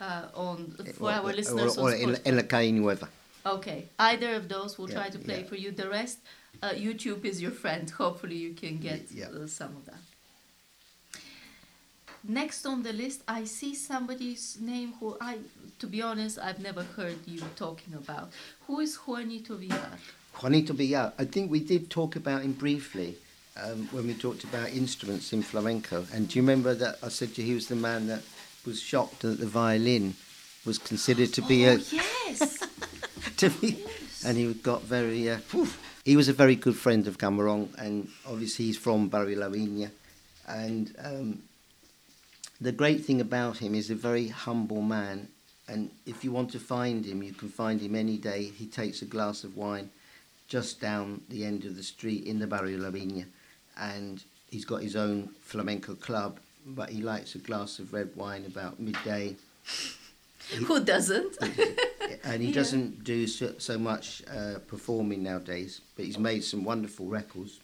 uh, 0.00 0.26
on 0.34 0.76
for 0.94 1.04
Or- 1.04 1.12
our 1.12 1.30
or- 1.30 1.32
listeners 1.32 1.76
or, 1.78 1.92
in, 1.92 2.10
Spotify. 2.10 2.26
in 2.26 2.36
La 2.36 2.80
Nueva. 2.80 3.08
Okay, 3.46 3.86
either 3.98 4.34
of 4.34 4.48
those 4.48 4.76
we'll 4.78 4.90
Yeah, 4.90 4.96
try 5.00 5.08
to 5.08 5.18
play 5.18 5.40
yeah. 5.40 5.46
for 5.48 5.56
you. 5.56 5.70
The 5.72 5.88
rest, 5.88 6.18
uh, 6.62 6.70
YouTube 6.70 7.24
is 7.24 7.40
your 7.40 7.52
friend. 7.52 7.88
Hopefully, 7.90 8.36
you 8.36 8.52
can 8.54 8.78
get 8.78 9.10
Yeah. 9.10 9.28
uh, 9.28 9.46
some 9.46 9.74
of 9.76 9.84
that. 9.86 10.02
Next 12.22 12.66
on 12.66 12.82
the 12.82 12.92
list, 12.92 13.22
I 13.26 13.44
see 13.44 13.74
somebody's 13.74 14.58
name 14.60 14.94
who 15.00 15.16
I, 15.20 15.38
to 15.78 15.86
be 15.86 16.02
honest, 16.02 16.38
I've 16.38 16.60
never 16.60 16.82
heard 16.82 17.16
you 17.26 17.40
talking 17.56 17.94
about. 17.94 18.30
Who 18.66 18.80
is 18.80 18.96
Juanito 18.96 19.56
Villar? 19.56 19.92
Juanito 20.40 20.74
Villar, 20.74 21.12
I 21.18 21.24
think 21.24 21.50
we 21.50 21.60
did 21.60 21.88
talk 21.88 22.16
about 22.16 22.42
him 22.42 22.52
briefly 22.52 23.16
um, 23.62 23.88
when 23.90 24.06
we 24.06 24.14
talked 24.14 24.44
about 24.44 24.68
instruments 24.70 25.32
in 25.32 25.42
flamenco. 25.42 26.06
And 26.12 26.28
do 26.28 26.38
you 26.38 26.42
remember 26.42 26.74
that 26.74 26.98
I 27.02 27.08
said 27.08 27.34
to 27.34 27.40
you 27.40 27.48
he 27.48 27.54
was 27.54 27.68
the 27.68 27.76
man 27.76 28.06
that 28.08 28.22
was 28.66 28.80
shocked 28.80 29.20
that 29.20 29.40
the 29.40 29.46
violin 29.46 30.14
was 30.66 30.78
considered 30.78 31.32
to 31.34 31.42
be 31.42 31.66
oh, 31.66 31.72
a 31.72 31.78
yes. 31.78 32.68
to 33.38 33.48
be, 33.48 33.82
and 34.26 34.36
he 34.36 34.52
got 34.52 34.82
very. 34.82 35.30
Uh, 35.30 35.38
he 36.04 36.16
was 36.16 36.28
a 36.28 36.34
very 36.34 36.56
good 36.56 36.76
friend 36.76 37.06
of 37.06 37.16
Camarón, 37.16 37.68
and 37.78 38.08
obviously 38.26 38.66
he's 38.66 38.76
from 38.76 39.08
Viña. 39.10 39.90
And 40.46 40.94
um, 41.02 41.42
the 42.60 42.72
great 42.72 43.04
thing 43.04 43.20
about 43.20 43.58
him 43.58 43.74
is 43.74 43.90
a 43.90 43.94
very 43.94 44.28
humble 44.28 44.82
man. 44.82 45.28
And 45.68 45.90
if 46.04 46.24
you 46.24 46.32
want 46.32 46.50
to 46.52 46.58
find 46.58 47.04
him, 47.04 47.22
you 47.22 47.32
can 47.32 47.48
find 47.48 47.80
him 47.80 47.94
any 47.94 48.16
day. 48.16 48.44
He 48.44 48.66
takes 48.66 49.02
a 49.02 49.04
glass 49.06 49.44
of 49.44 49.56
wine 49.56 49.90
just 50.48 50.80
down 50.80 51.20
the 51.28 51.44
end 51.44 51.64
of 51.64 51.76
the 51.76 51.82
street 51.82 52.24
in 52.24 52.38
the 52.40 52.46
Barrio 52.46 52.78
La 52.78 52.90
Viña, 52.90 53.24
and 53.78 54.22
he's 54.50 54.64
got 54.64 54.82
his 54.82 54.96
own 54.96 55.28
flamenco 55.42 55.94
club. 55.94 56.38
But 56.66 56.90
he 56.90 57.00
likes 57.02 57.34
a 57.34 57.38
glass 57.38 57.78
of 57.78 57.92
red 57.92 58.10
wine 58.16 58.44
about 58.46 58.78
midday 58.80 59.36
Who 60.66 60.82
doesn't? 60.84 61.36
and 62.24 62.42
he 62.42 62.48
Yeah. 62.48 62.54
doesn't 62.54 63.04
do 63.04 63.26
so, 63.28 63.54
so 63.58 63.78
much 63.78 64.22
uh, 64.28 64.58
performing 64.66 65.22
nowadays, 65.22 65.80
but 65.96 66.04
he's 66.04 66.18
made 66.18 66.42
some 66.42 66.64
wonderful 66.64 67.06
records. 67.06 67.60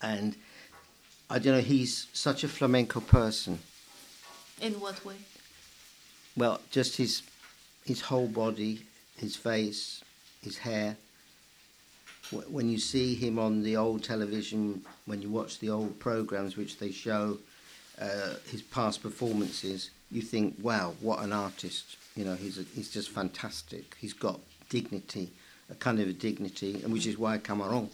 And 0.00 0.34
I 1.28 1.38
don't 1.38 1.54
know, 1.54 1.60
he's 1.60 2.06
such 2.14 2.42
a 2.44 2.48
flamenco 2.48 3.00
person. 3.00 3.58
In 4.60 4.80
what 4.80 5.04
way? 5.04 5.16
Well, 6.36 6.60
just 6.70 6.96
his 6.96 7.22
his 7.84 8.00
whole 8.00 8.28
body, 8.28 8.82
his 9.16 9.36
face, 9.36 10.02
his 10.42 10.58
hair. 10.58 10.96
When 12.50 12.68
you 12.68 12.78
see 12.78 13.14
him 13.14 13.38
on 13.38 13.62
the 13.62 13.76
old 13.76 14.04
television, 14.04 14.84
when 15.06 15.22
you 15.22 15.30
watch 15.30 15.60
the 15.60 15.70
old 15.70 15.98
programs 15.98 16.56
which 16.56 16.78
they 16.78 16.90
show 16.90 17.38
uh, 18.00 18.34
his 18.50 18.60
past 18.60 19.02
performances, 19.02 19.90
you 20.10 20.22
think, 20.22 20.56
"Wow, 20.60 20.94
what 21.00 21.20
an 21.20 21.32
artist!" 21.32 21.96
You 22.16 22.24
know, 22.24 22.34
he's 22.34 22.58
a, 22.58 22.64
he's 22.74 22.90
just 22.90 23.10
fantastic. 23.10 23.96
He's 24.00 24.12
got 24.12 24.40
dignity, 24.68 25.30
a 25.70 25.74
kind 25.74 26.00
of 26.00 26.08
a 26.08 26.12
dignity, 26.12 26.80
and 26.82 26.92
which 26.92 27.06
is 27.06 27.16
why 27.16 27.38
Camarón 27.38 27.88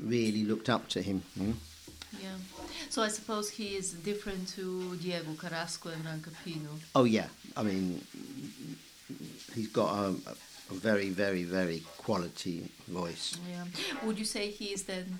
really 0.00 0.44
looked 0.44 0.68
up 0.68 0.88
to 0.90 1.02
him. 1.02 1.22
you 1.36 1.46
know. 1.48 1.54
Yeah. 2.12 2.36
So 2.88 3.02
I 3.02 3.08
suppose 3.08 3.50
he 3.50 3.76
is 3.76 3.92
different 3.92 4.48
to 4.56 4.96
Diego 4.96 5.34
Carrasco 5.34 5.90
and 5.90 6.04
Rancapino. 6.04 6.78
Oh 6.94 7.04
yeah, 7.04 7.26
I 7.56 7.62
mean, 7.62 8.00
he's 9.54 9.68
got 9.68 9.92
a, 9.94 10.08
a 10.70 10.74
very, 10.74 11.10
very, 11.10 11.44
very 11.44 11.82
quality 11.98 12.70
voice. 12.88 13.36
Yeah. 13.48 13.64
Would 14.04 14.18
you 14.18 14.24
say 14.24 14.50
he 14.50 14.66
is 14.66 14.84
then 14.84 15.18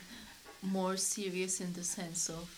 more 0.62 0.96
serious 0.96 1.60
in 1.60 1.72
the 1.72 1.84
sense 1.84 2.28
of 2.28 2.48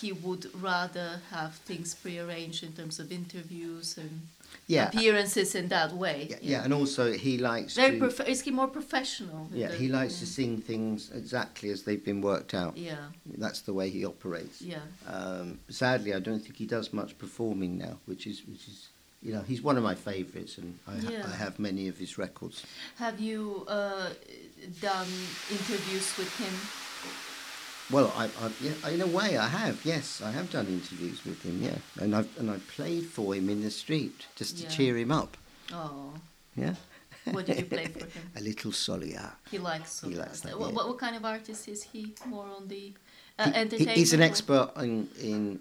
he 0.00 0.12
would 0.12 0.50
rather 0.62 1.20
have 1.30 1.54
things 1.66 1.94
prearranged 1.94 2.62
in 2.62 2.72
terms 2.72 2.98
of 2.98 3.10
interviews 3.12 3.96
and 3.98 4.22
Yeah, 4.66 4.88
appearances 4.88 5.54
in 5.54 5.68
that 5.68 5.92
way? 5.92 6.28
yeah, 6.30 6.36
yeah, 6.40 6.64
and 6.64 6.72
also 6.72 7.12
he 7.12 7.38
likes 7.38 7.74
Very 7.74 7.98
to. 7.98 8.08
prof- 8.08 8.28
is 8.28 8.42
he 8.42 8.50
more 8.50 8.68
professional? 8.68 9.48
yeah, 9.52 9.68
the- 9.68 9.76
he 9.76 9.88
likes 9.88 10.18
to 10.20 10.26
sing 10.26 10.60
things 10.62 11.10
exactly 11.12 11.70
as 11.70 11.82
they've 11.82 12.04
been 12.04 12.20
worked 12.22 12.54
out. 12.54 12.76
Yeah, 12.76 13.08
That's 13.38 13.60
the 13.62 13.72
way 13.74 13.90
he 13.90 14.04
operates. 14.04 14.62
yeah. 14.62 14.80
Um, 15.06 15.58
sadly, 15.68 16.14
I 16.14 16.20
don't 16.20 16.40
think 16.40 16.56
he 16.56 16.66
does 16.66 16.92
much 16.92 17.18
performing 17.18 17.76
now, 17.78 17.98
which 18.06 18.26
is 18.26 18.42
which 18.46 18.66
is 18.68 18.88
you 19.22 19.32
know 19.34 19.42
he's 19.50 19.62
one 19.62 19.76
of 19.76 19.82
my 19.82 19.94
favourites, 19.94 20.58
and 20.58 20.78
I, 20.86 20.96
ha- 21.04 21.10
Yeah. 21.10 21.26
I 21.32 21.36
have 21.44 21.58
many 21.58 21.88
of 21.88 21.96
his 21.98 22.16
records. 22.18 22.64
Have 22.96 23.18
you 23.20 23.64
uh, 23.68 24.10
done 24.80 25.08
interviews 25.50 26.08
with 26.18 26.32
him? 26.42 26.54
Well, 27.90 28.12
I, 28.16 28.24
I 28.24 28.50
yeah, 28.62 28.88
in 28.90 29.00
a 29.02 29.06
way 29.06 29.36
I 29.36 29.46
have. 29.48 29.84
Yes, 29.84 30.22
I 30.24 30.30
have 30.30 30.50
done 30.50 30.66
interviews 30.66 31.24
with 31.24 31.42
him. 31.42 31.62
Yeah, 31.62 31.76
and 32.02 32.16
I've 32.16 32.28
and 32.38 32.50
I 32.50 32.58
played 32.76 33.06
for 33.06 33.34
him 33.34 33.48
in 33.50 33.62
the 33.62 33.70
street 33.70 34.26
just 34.36 34.56
to 34.58 34.62
Yeah. 34.64 34.68
cheer 34.70 34.96
him 34.96 35.12
up. 35.12 35.36
Oh, 35.72 36.14
Yeah. 36.56 36.74
what 37.30 37.46
did 37.46 37.58
you 37.58 37.64
play 37.66 37.86
for 37.86 38.00
him? 38.00 38.30
A 38.36 38.40
little 38.40 38.70
Soleá. 38.72 39.32
He 39.50 39.58
likes. 39.58 40.00
He 40.00 40.14
likes 40.14 40.40
that, 40.40 40.58
What, 40.58 40.68
yeah. 40.70 40.74
what, 40.76 40.88
what 40.88 40.98
kind 40.98 41.16
of 41.16 41.24
artist 41.24 41.68
is 41.68 41.82
he? 41.82 42.14
More 42.26 42.46
on 42.46 42.68
the 42.68 42.92
uh, 43.38 43.50
He- 43.50 43.54
entertainment. 43.54 43.98
he's 43.98 44.12
an 44.14 44.22
expert 44.22 44.70
in 44.78 45.08
in 45.20 45.60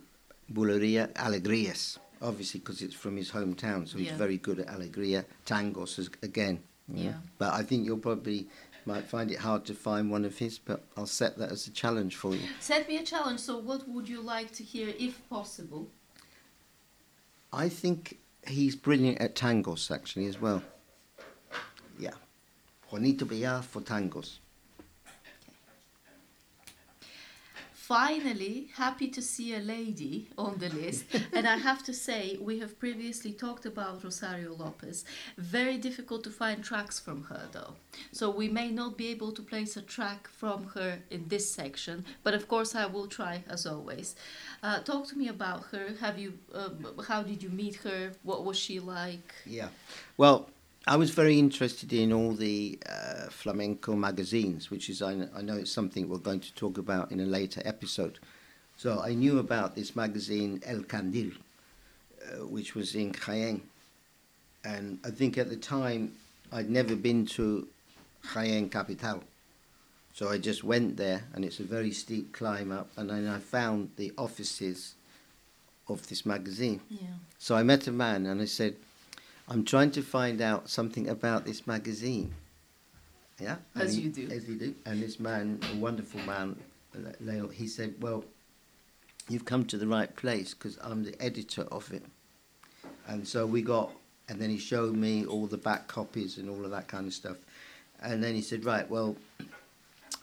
bulería, 0.51 1.12
alegrías, 1.13 1.98
obviously 2.22 2.60
because 2.62 2.82
it's 2.82 2.96
from 2.96 3.18
his 3.18 3.32
hometown, 3.32 3.88
so 3.88 3.98
he's 3.98 4.08
Yeah. 4.08 4.18
very 4.18 4.38
good 4.38 4.60
at 4.60 4.68
alegría, 4.68 5.25
tangos 5.46 6.00
again. 6.24 6.60
Yeah. 6.88 7.13
But 7.38 7.53
I 7.53 7.63
think 7.63 7.86
you'll 7.86 7.98
probably 8.10 8.48
might 8.85 9.05
find 9.05 9.31
it 9.31 9.39
hard 9.39 9.65
to 9.65 9.73
find 9.73 10.11
one 10.11 10.25
of 10.25 10.37
his, 10.37 10.59
but 10.59 10.83
I'll 10.95 11.05
set 11.05 11.37
that 11.37 11.51
as 11.51 11.67
a 11.67 11.71
challenge 11.71 12.15
for 12.15 12.33
you. 12.35 12.47
Set 12.59 12.87
me 12.87 12.97
a 12.97 13.03
challenge. 13.03 13.39
So, 13.39 13.57
what 13.57 13.87
would 13.87 14.07
you 14.07 14.21
like 14.21 14.51
to 14.53 14.63
hear, 14.63 14.93
if 14.99 15.27
possible? 15.29 15.89
I 17.51 17.69
think 17.69 18.19
he's 18.47 18.75
brilliant 18.75 19.19
at 19.19 19.35
tangos 19.35 19.91
actually 19.91 20.25
as 20.25 20.41
well. 20.41 20.63
Yeah. 21.99 22.15
Juanito 22.89 23.25
Villar 23.25 23.61
for 23.61 23.81
tangos. 23.81 24.39
Finally, 27.83 28.69
happy 28.75 29.09
to 29.09 29.21
see 29.21 29.53
a 29.53 29.59
lady 29.59 30.29
on 30.37 30.57
the 30.57 30.69
list. 30.69 31.03
and 31.33 31.45
I 31.45 31.57
have 31.57 31.83
to 31.83 31.93
say, 31.93 32.37
we 32.39 32.59
have 32.59 32.79
previously 32.79 33.33
talked 33.33 33.65
about 33.65 34.05
Rosario 34.05 34.53
Lopez. 34.53 35.03
Very 35.37 35.77
difficult 35.77 36.23
to 36.23 36.29
find 36.29 36.63
tracks 36.63 36.97
from 36.97 37.23
her, 37.23 37.41
though. 37.51 37.73
So 38.13 38.29
we 38.29 38.47
may 38.47 38.71
not 38.71 38.95
be 38.97 39.07
able 39.07 39.33
to 39.33 39.41
place 39.41 39.75
a 39.75 39.81
track 39.81 40.29
from 40.29 40.67
her 40.75 40.99
in 41.11 41.27
this 41.27 41.51
section, 41.51 42.05
but 42.23 42.33
of 42.33 42.47
course 42.47 42.73
I 42.73 42.85
will 42.85 43.07
try 43.07 43.43
as 43.49 43.65
always. 43.65 44.15
Uh, 44.63 44.79
talk 44.79 45.05
to 45.07 45.17
me 45.17 45.27
about 45.27 45.65
her. 45.73 45.89
Have 45.99 46.17
you? 46.17 46.39
Um, 46.53 46.87
how 47.05 47.21
did 47.21 47.43
you 47.43 47.49
meet 47.49 47.75
her? 47.87 48.13
What 48.23 48.45
was 48.45 48.57
she 48.57 48.79
like? 48.79 49.35
Yeah. 49.45 49.67
Well, 50.15 50.49
I 50.85 50.97
was 50.97 51.11
very 51.11 51.39
interested 51.39 51.93
in 51.93 52.11
all 52.11 52.33
the 52.33 52.77
uh, 52.89 53.29
flamenco 53.29 53.95
magazines, 53.95 54.69
which 54.69 54.89
is, 54.89 55.01
I, 55.01 55.27
I 55.33 55.41
know 55.41 55.55
it's 55.55 55.71
something 55.71 56.09
we're 56.09 56.17
going 56.17 56.41
to 56.41 56.53
talk 56.55 56.77
about 56.77 57.11
in 57.11 57.21
a 57.21 57.25
later 57.25 57.61
episode. 57.63 58.19
So 58.75 58.99
I 58.99 59.13
knew 59.13 59.39
about 59.39 59.75
this 59.75 59.95
magazine, 59.95 60.61
El 60.65 60.81
Candil, 60.81 61.31
uh, 62.21 62.45
which 62.47 62.75
was 62.75 62.95
in 62.95 63.13
Jaén. 63.13 63.61
And 64.65 64.99
I 65.05 65.11
think 65.11 65.37
at 65.37 65.49
the 65.49 65.55
time 65.55 66.13
I'd 66.51 66.69
never 66.69 66.97
been 66.97 67.25
to 67.27 67.65
Jaén 68.33 68.69
Capital. 68.69 69.23
So 70.13 70.29
I 70.29 70.37
just 70.37 70.65
went 70.65 70.97
there, 70.97 71.23
and 71.33 71.45
it's 71.45 71.59
a 71.59 71.63
very 71.63 71.91
steep 71.91 72.33
climb 72.33 72.73
up. 72.73 72.89
And 72.97 73.09
then 73.09 73.27
I 73.27 73.39
found 73.39 73.91
the 73.95 74.11
offices 74.17 74.95
of 75.87 76.07
this 76.09 76.25
magazine. 76.25 76.81
Yeah. 76.89 77.07
So 77.39 77.55
I 77.55 77.63
met 77.63 77.87
a 77.87 77.91
man 77.91 78.25
and 78.25 78.41
I 78.41 78.45
said, 78.45 78.75
I'm 79.47 79.65
trying 79.65 79.91
to 79.91 80.01
find 80.01 80.41
out 80.41 80.69
something 80.69 81.09
about 81.09 81.45
this 81.45 81.67
magazine. 81.67 82.33
Yeah? 83.39 83.57
As 83.75 83.95
he- 83.95 84.03
you 84.03 84.09
do. 84.09 84.29
As 84.31 84.47
you 84.47 84.55
do. 84.55 84.75
And 84.85 85.01
this 85.01 85.19
man, 85.19 85.59
a 85.73 85.75
wonderful 85.77 86.21
man, 86.21 86.55
Leo, 87.19 87.47
he 87.47 87.67
said, 87.67 87.95
Well, 88.00 88.23
you've 89.29 89.45
come 89.45 89.65
to 89.65 89.77
the 89.77 89.88
right 89.88 90.13
place 90.15 90.53
because 90.53 90.77
I'm 90.81 91.03
the 91.03 91.21
editor 91.21 91.63
of 91.63 91.91
it. 91.91 92.03
And 93.07 93.27
so 93.27 93.45
we 93.45 93.62
got, 93.62 93.91
and 94.29 94.39
then 94.39 94.50
he 94.50 94.57
showed 94.57 94.95
me 94.95 95.25
all 95.25 95.47
the 95.47 95.57
back 95.57 95.88
copies 95.88 96.38
and 96.38 96.50
all 96.50 96.63
of 96.63 96.71
that 96.71 96.88
kind 96.88 97.07
of 97.07 97.13
stuff. 97.13 97.38
And 98.01 98.23
then 98.23 98.35
he 98.35 98.41
said, 98.41 98.63
Right, 98.65 98.89
well, 98.89 99.17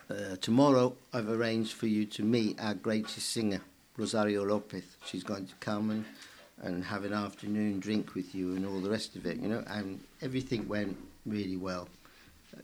uh, 0.08 0.36
tomorrow 0.40 0.94
I've 1.12 1.28
arranged 1.28 1.72
for 1.74 1.86
you 1.86 2.06
to 2.06 2.22
meet 2.22 2.58
our 2.60 2.74
greatest 2.74 3.28
singer, 3.30 3.60
Rosario 3.96 4.44
Lopez. 4.44 4.84
She's 5.04 5.24
going 5.24 5.46
to 5.46 5.54
come 5.60 5.90
and, 5.90 6.04
and 6.62 6.84
have 6.84 7.04
an 7.04 7.12
afternoon 7.12 7.80
drink 7.80 8.14
with 8.14 8.34
you 8.34 8.54
and 8.54 8.66
all 8.66 8.80
the 8.80 8.90
rest 8.90 9.16
of 9.16 9.26
it, 9.26 9.38
you 9.38 9.48
know. 9.48 9.64
And 9.66 10.00
everything 10.20 10.68
went 10.68 10.96
really 11.24 11.56
well. 11.56 11.88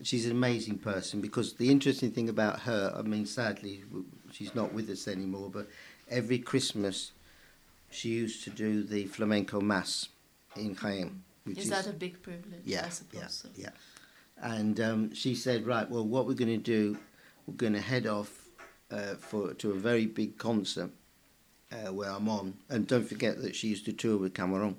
She's 0.03 0.25
an 0.25 0.31
amazing 0.31 0.77
person 0.79 1.21
because 1.21 1.53
the 1.53 1.71
interesting 1.71 2.11
thing 2.11 2.29
about 2.29 2.59
her, 2.61 2.93
I 2.95 3.01
mean, 3.01 3.25
sadly, 3.25 3.83
she's 4.31 4.53
not 4.53 4.73
with 4.73 4.89
us 4.89 5.07
anymore, 5.07 5.49
but 5.51 5.67
every 6.09 6.39
Christmas 6.39 7.11
she 7.89 8.09
used 8.09 8.43
to 8.43 8.49
do 8.49 8.83
the 8.83 9.05
flamenco 9.05 9.61
mass 9.61 10.09
in 10.55 10.75
Jaén. 10.75 11.19
Which 11.45 11.59
Is 11.59 11.69
that 11.69 11.87
a 11.87 11.93
big 11.93 12.21
privilege? 12.21 12.61
yeah, 12.65 12.85
I 12.85 12.89
suppose 12.89 13.21
yeah, 13.21 13.27
so. 13.27 13.49
yeah. 13.55 13.69
And 14.39 14.79
um, 14.79 15.13
she 15.13 15.33
said, 15.33 15.65
right, 15.65 15.89
well, 15.89 16.05
what 16.05 16.27
we're 16.27 16.33
going 16.33 16.49
to 16.49 16.57
do, 16.57 16.97
we're 17.47 17.55
going 17.55 17.73
to 17.73 17.81
head 17.81 18.05
off 18.05 18.49
uh, 18.91 19.15
for 19.15 19.53
to 19.53 19.71
a 19.71 19.73
very 19.73 20.05
big 20.05 20.37
concert 20.37 20.91
uh, 21.71 21.93
where 21.93 22.09
I'm 22.09 22.29
on. 22.29 22.53
And 22.69 22.87
don't 22.87 23.07
forget 23.07 23.41
that 23.41 23.55
she 23.55 23.67
used 23.67 23.85
to 23.85 23.93
tour 23.93 24.17
with 24.17 24.33
Camarón. 24.33 24.75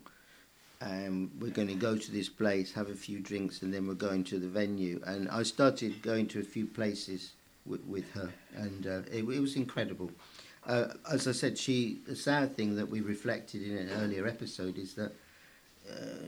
Um, 0.81 1.33
we're 1.41 1.51
going 1.51 1.69
to 1.69 1.75
go 1.75 1.97
to 1.97 2.13
this 2.13 2.29
place, 2.29 2.73
have 2.75 2.89
a 2.89 2.95
few 2.95 3.19
drinks, 3.19 3.63
and 3.63 3.75
then 3.75 3.89
we're 3.89 3.95
going 3.95 4.23
to 4.25 4.39
the 4.39 4.47
venue. 4.47 5.03
And 5.05 5.29
I 5.29 5.43
started 5.43 6.03
going 6.03 6.29
to 6.29 6.41
a 6.41 6.45
few 6.45 6.67
places 6.67 7.33
with, 7.67 7.85
with 7.85 8.13
her, 8.13 8.31
and 8.57 8.87
uh, 8.87 9.01
it, 9.11 9.25
it 9.25 9.41
was 9.41 9.57
incredible. 9.57 10.11
Uh, 10.67 10.89
as 11.11 11.27
I 11.27 11.33
said, 11.33 11.59
she. 11.59 11.99
The 12.07 12.15
sad 12.15 12.57
thing 12.57 12.77
that 12.77 12.89
we 12.89 13.01
reflected 13.01 13.63
in 13.63 13.77
an 13.77 13.91
earlier 14.01 14.27
episode 14.27 14.79
is 14.79 14.95
that 14.95 15.13
uh, 15.91 16.27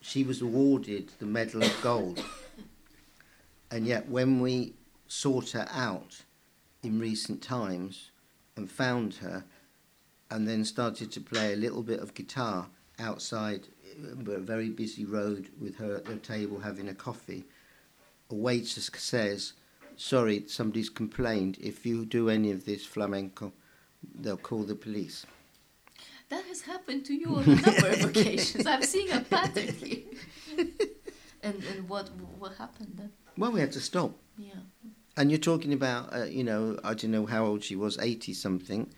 she 0.00 0.22
was 0.22 0.40
awarded 0.40 1.10
the 1.18 1.26
Medal 1.26 1.62
of 1.62 1.82
Gold, 1.82 2.22
and 3.70 3.86
yet 3.86 4.08
when 4.08 4.40
we 4.40 4.74
sought 5.08 5.50
her 5.50 5.68
out 5.72 6.22
in 6.82 6.98
recent 6.98 7.42
times 7.42 8.10
and 8.56 8.70
found 8.70 9.14
her, 9.16 9.44
and 10.34 10.48
then 10.48 10.64
started 10.64 11.12
to 11.12 11.20
play 11.20 11.52
a 11.52 11.56
little 11.56 11.84
bit 11.84 12.00
of 12.00 12.12
guitar 12.12 12.66
outside 12.98 13.68
uh, 14.02 14.32
a 14.32 14.38
very 14.40 14.68
busy 14.68 15.04
road 15.04 15.48
with 15.60 15.76
her 15.76 15.94
at 15.94 16.06
the 16.06 16.16
table 16.16 16.58
having 16.58 16.88
a 16.88 16.94
coffee, 16.94 17.44
a 18.30 18.34
waitress 18.34 18.90
says, 18.96 19.52
"Sorry, 19.96 20.42
somebody's 20.48 20.90
complained. 20.90 21.56
If 21.60 21.86
you 21.86 22.04
do 22.04 22.28
any 22.28 22.50
of 22.50 22.64
this 22.64 22.84
flamenco, 22.84 23.52
they'll 24.22 24.36
call 24.36 24.64
the 24.64 24.74
police." 24.74 25.24
That 26.30 26.44
has 26.46 26.62
happened 26.62 27.04
to 27.04 27.14
you 27.14 27.28
on 27.36 27.44
a 27.44 27.54
number 27.54 27.88
of 27.90 28.04
occasions. 28.10 28.66
I'm 28.66 28.82
seeing 28.82 29.12
a 29.12 29.20
pattern 29.20 29.72
here. 29.74 30.02
and 31.44 31.62
and 31.70 31.88
what 31.88 32.10
what 32.40 32.54
happened 32.54 32.94
then? 32.96 33.12
Well, 33.38 33.52
we 33.52 33.60
had 33.60 33.72
to 33.72 33.80
stop. 33.80 34.10
Yeah. 34.36 34.62
And 35.16 35.30
you're 35.30 35.46
talking 35.52 35.72
about, 35.72 36.12
uh, 36.12 36.24
you 36.24 36.42
know, 36.42 36.76
I 36.82 36.94
don't 36.94 37.12
know 37.12 37.26
how 37.26 37.46
old 37.46 37.62
she 37.62 37.76
was, 37.76 37.96
80 37.98 38.34
something. 38.34 38.90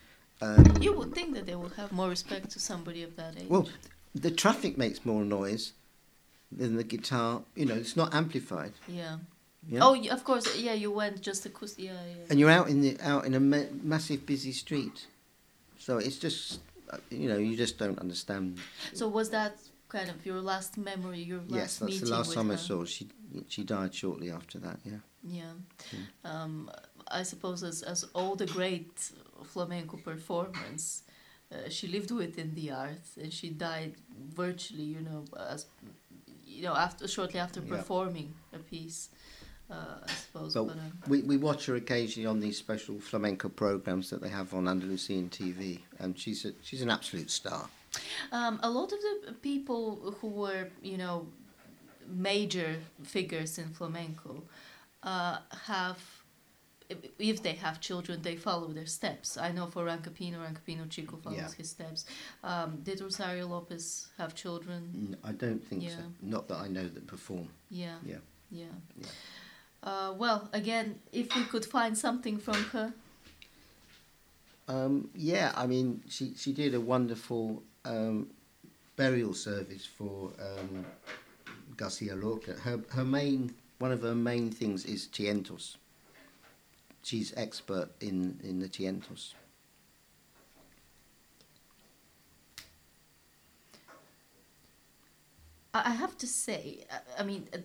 Um, 0.42 0.64
You 0.80 0.92
would 0.92 1.14
think 1.14 1.34
that 1.34 1.46
they 1.46 1.54
would 1.54 1.72
have 1.74 1.92
more 1.92 2.08
respect 2.08 2.50
to 2.50 2.60
somebody 2.60 3.02
of 3.02 3.16
that 3.16 3.36
age. 3.38 3.48
well, 3.48 3.68
the 4.14 4.30
traffic 4.30 4.76
makes 4.78 5.04
more 5.04 5.24
noise 5.24 5.72
than 6.52 6.76
the 6.76 6.84
guitar. 6.84 7.42
You 7.54 7.66
know, 7.66 7.74
it's 7.74 7.96
not 7.96 8.14
amplified. 8.14 8.72
yeah. 8.88 9.18
Yeah? 9.68 9.80
Oh, 9.82 9.96
of 10.10 10.22
course. 10.22 10.56
Yeah, 10.56 10.74
you 10.74 10.92
went 10.92 11.20
just 11.22 11.44
acoustic. 11.44 11.84
Yeah, 11.86 11.94
yeah. 11.94 12.26
And 12.30 12.38
you're 12.38 12.50
out 12.50 12.68
in 12.68 12.82
the 12.82 12.96
out 13.02 13.24
in 13.26 13.34
a 13.34 13.40
ma- 13.40 13.70
massive 13.82 14.24
busy 14.24 14.52
street, 14.52 15.08
so 15.76 15.98
it's 15.98 16.18
just, 16.18 16.60
uh, 16.90 16.98
you 17.10 17.28
know, 17.28 17.36
you 17.36 17.56
just 17.56 17.76
don't 17.76 17.98
understand. 17.98 18.58
So 18.94 19.08
was 19.08 19.30
that 19.30 19.58
kind 19.88 20.08
of 20.08 20.24
your 20.24 20.40
last 20.40 20.78
memory, 20.78 21.18
your 21.20 21.40
last 21.48 21.50
yes, 21.50 21.78
that's 21.78 21.90
meeting 21.90 22.04
the 22.10 22.16
last 22.16 22.32
time 22.32 22.52
I 22.52 22.56
saw. 22.56 22.80
her. 22.80 22.86
She 22.86 23.08
she 23.48 23.64
died 23.64 23.92
shortly 23.92 24.30
after 24.30 24.60
that. 24.60 24.78
Yeah. 24.84 25.00
Yeah. 25.38 25.52
Um, 26.24 26.70
I 27.08 27.22
suppose 27.22 27.62
as, 27.62 27.82
as 27.82 28.04
all 28.14 28.34
the 28.36 28.46
great 28.46 28.90
flamenco 29.44 29.96
performance, 29.96 31.02
uh, 31.52 31.68
she 31.68 31.86
lived 31.86 32.10
within 32.10 32.54
the 32.54 32.70
art 32.72 33.06
and 33.20 33.32
she 33.32 33.50
died 33.50 33.94
virtually, 34.34 34.82
you 34.82 35.00
know, 35.00 35.24
as 35.38 35.66
you 36.46 36.62
know, 36.62 36.74
after 36.74 37.06
shortly 37.06 37.38
after 37.40 37.60
Yeah. 37.60 37.76
performing 37.76 38.34
a 38.52 38.58
piece. 38.58 39.08
Uh, 39.68 39.74
I 40.08 40.12
suppose, 40.12 40.54
But 40.54 40.66
but, 40.68 40.76
um, 40.76 40.92
we, 41.08 41.22
we 41.22 41.36
watch 41.36 41.66
her 41.66 41.74
occasionally 41.74 42.26
on 42.26 42.38
these 42.38 42.56
special 42.56 43.00
flamenco 43.00 43.48
programs 43.48 44.10
that 44.10 44.20
they 44.22 44.28
have 44.28 44.54
on 44.54 44.68
Andalusian 44.68 45.28
TV, 45.28 45.80
and 45.98 46.16
she's 46.16 46.44
a, 46.44 46.52
she's 46.62 46.82
an 46.82 46.90
absolute 46.90 47.30
star. 47.30 47.68
Um, 48.30 48.60
a 48.62 48.70
lot 48.70 48.92
of 48.92 48.98
the 49.26 49.32
people 49.32 50.14
who 50.20 50.28
were, 50.28 50.68
you 50.82 50.96
know, 50.98 51.26
major 52.08 52.76
figures 53.02 53.58
in 53.58 53.68
flamenco 53.70 54.42
uh, 55.02 55.38
have, 55.66 55.98
if- 56.88 57.42
they 57.42 57.54
have 57.54 57.80
children, 57.80 58.22
they 58.22 58.36
follow 58.36 58.68
their 58.68 58.86
steps. 58.86 59.36
I 59.36 59.52
know 59.52 59.66
for 59.66 59.84
Rancapino, 59.84 60.38
Rancapino 60.38 60.88
Chico 60.88 61.16
follows 61.16 61.38
Yeah. 61.38 61.52
his 61.56 61.70
steps. 61.70 62.04
Um, 62.44 62.80
did 62.82 63.00
Rosario 63.00 63.46
Lopez 63.48 64.08
have 64.18 64.34
children? 64.34 65.16
I 65.24 65.32
don't 65.32 65.62
think 65.68 65.82
so. 65.90 66.12
Not 66.22 66.48
that 66.48 66.58
I 66.58 66.68
know 66.68 66.88
that 66.88 67.06
perform. 67.06 67.48
Yeah, 67.70 67.98
Yeah. 68.04 68.18
yeah. 68.50 68.66
Yeah. 69.00 69.06
Uh, 69.82 70.12
well, 70.16 70.48
again, 70.52 71.00
if 71.12 71.34
we 71.36 71.44
could 71.44 71.64
find 71.64 71.96
something 71.96 72.38
from 72.38 72.62
her, 72.72 72.92
Um, 74.68 75.10
yeah, 75.14 75.52
I 75.54 75.66
mean, 75.68 76.02
she, 76.08 76.34
she 76.36 76.52
did 76.52 76.74
a 76.74 76.80
wonderful 76.80 77.62
um, 77.84 78.28
burial 78.96 79.32
service 79.32 79.86
for 79.86 80.32
um, 80.40 80.84
Garcia 81.76 82.16
Lorca. 82.16 82.54
Her, 82.54 82.80
her 82.90 83.04
main, 83.04 83.54
one 83.78 83.92
of 83.92 84.02
her 84.02 84.14
main 84.16 84.50
things 84.50 84.84
is 84.84 85.06
tientos. 85.06 85.76
She's 87.06 87.32
expert 87.36 87.90
in, 88.00 88.40
in 88.42 88.58
the 88.58 88.68
tientos. 88.68 89.34
I 95.72 95.90
have 95.90 96.16
to 96.18 96.26
say, 96.26 96.84
I- 97.16 97.22
mean, 97.22 97.46
uh, 97.54 97.58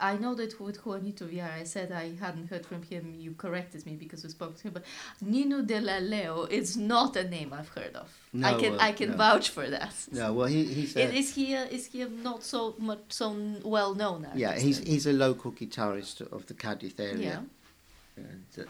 I 0.00 0.18
know 0.18 0.34
that 0.34 0.60
with 0.60 0.84
Juanito 0.84 1.24
Villar, 1.26 1.50
I 1.60 1.64
said 1.64 1.92
I 1.92 2.14
hadn't 2.20 2.48
heard 2.50 2.66
from 2.66 2.82
him. 2.82 3.14
You 3.16 3.32
corrected 3.32 3.86
me 3.86 3.94
because 3.96 4.22
we 4.22 4.28
spoke 4.28 4.56
to 4.58 4.64
him, 4.64 4.72
but 4.74 4.84
Nino 5.22 5.62
de 5.62 5.80
la 5.80 5.96
Leo 5.98 6.44
is 6.44 6.76
not 6.76 7.16
a 7.16 7.24
name 7.26 7.54
I've 7.54 7.68
heard 7.68 7.94
of. 7.96 8.10
No, 8.34 8.48
I 8.48 8.60
can 8.60 8.74
uh, 8.74 8.78
I 8.80 8.92
can 8.92 9.10
no. 9.12 9.16
vouch 9.16 9.48
for 9.48 9.70
that. 9.70 9.94
No, 10.12 10.32
well, 10.34 10.48
he, 10.48 10.64
he's 10.64 10.96
Is, 10.96 10.96
a, 10.96 11.14
is 11.14 11.34
he 11.34 11.54
a, 11.54 11.64
is 11.66 11.86
he 11.86 12.02
a 12.02 12.08
not 12.08 12.42
so 12.42 12.74
much 12.78 13.04
so 13.08 13.34
well 13.64 13.94
known 13.94 14.24
artist? 14.24 14.40
yeah, 14.40 14.58
he's 14.58 14.78
he's 14.78 15.06
a 15.06 15.12
local 15.12 15.52
guitarist 15.52 16.20
of 16.32 16.44
the 16.46 16.54
Cadiz 16.54 16.98
area. 16.98 17.38
Uh, 17.38 17.63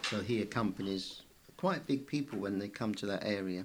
so 0.02 0.20
he 0.20 0.42
accompanies 0.42 1.22
quite 1.56 1.86
big 1.86 2.06
people 2.06 2.38
when 2.38 2.58
they 2.58 2.68
come 2.68 2.94
to 2.96 3.06
that 3.06 3.24
area, 3.24 3.64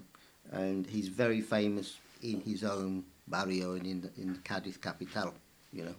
and 0.52 0.86
he's 0.86 1.08
very 1.08 1.40
famous 1.40 1.98
in 2.22 2.40
his 2.40 2.64
own 2.64 3.04
barrio 3.28 3.72
and 3.74 3.86
in 3.86 4.00
the, 4.02 4.10
in 4.20 4.38
Cadiz 4.44 4.76
capital. 4.76 5.34
You 5.72 5.84
know, 5.86 5.94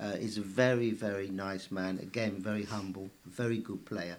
uh, 0.00 0.16
he's 0.16 0.38
a 0.38 0.42
very 0.42 0.90
very 0.90 1.28
nice 1.28 1.70
man. 1.70 1.98
Again, 2.00 2.36
very 2.38 2.64
humble, 2.64 3.08
very 3.26 3.58
good 3.58 3.84
player. 3.86 4.16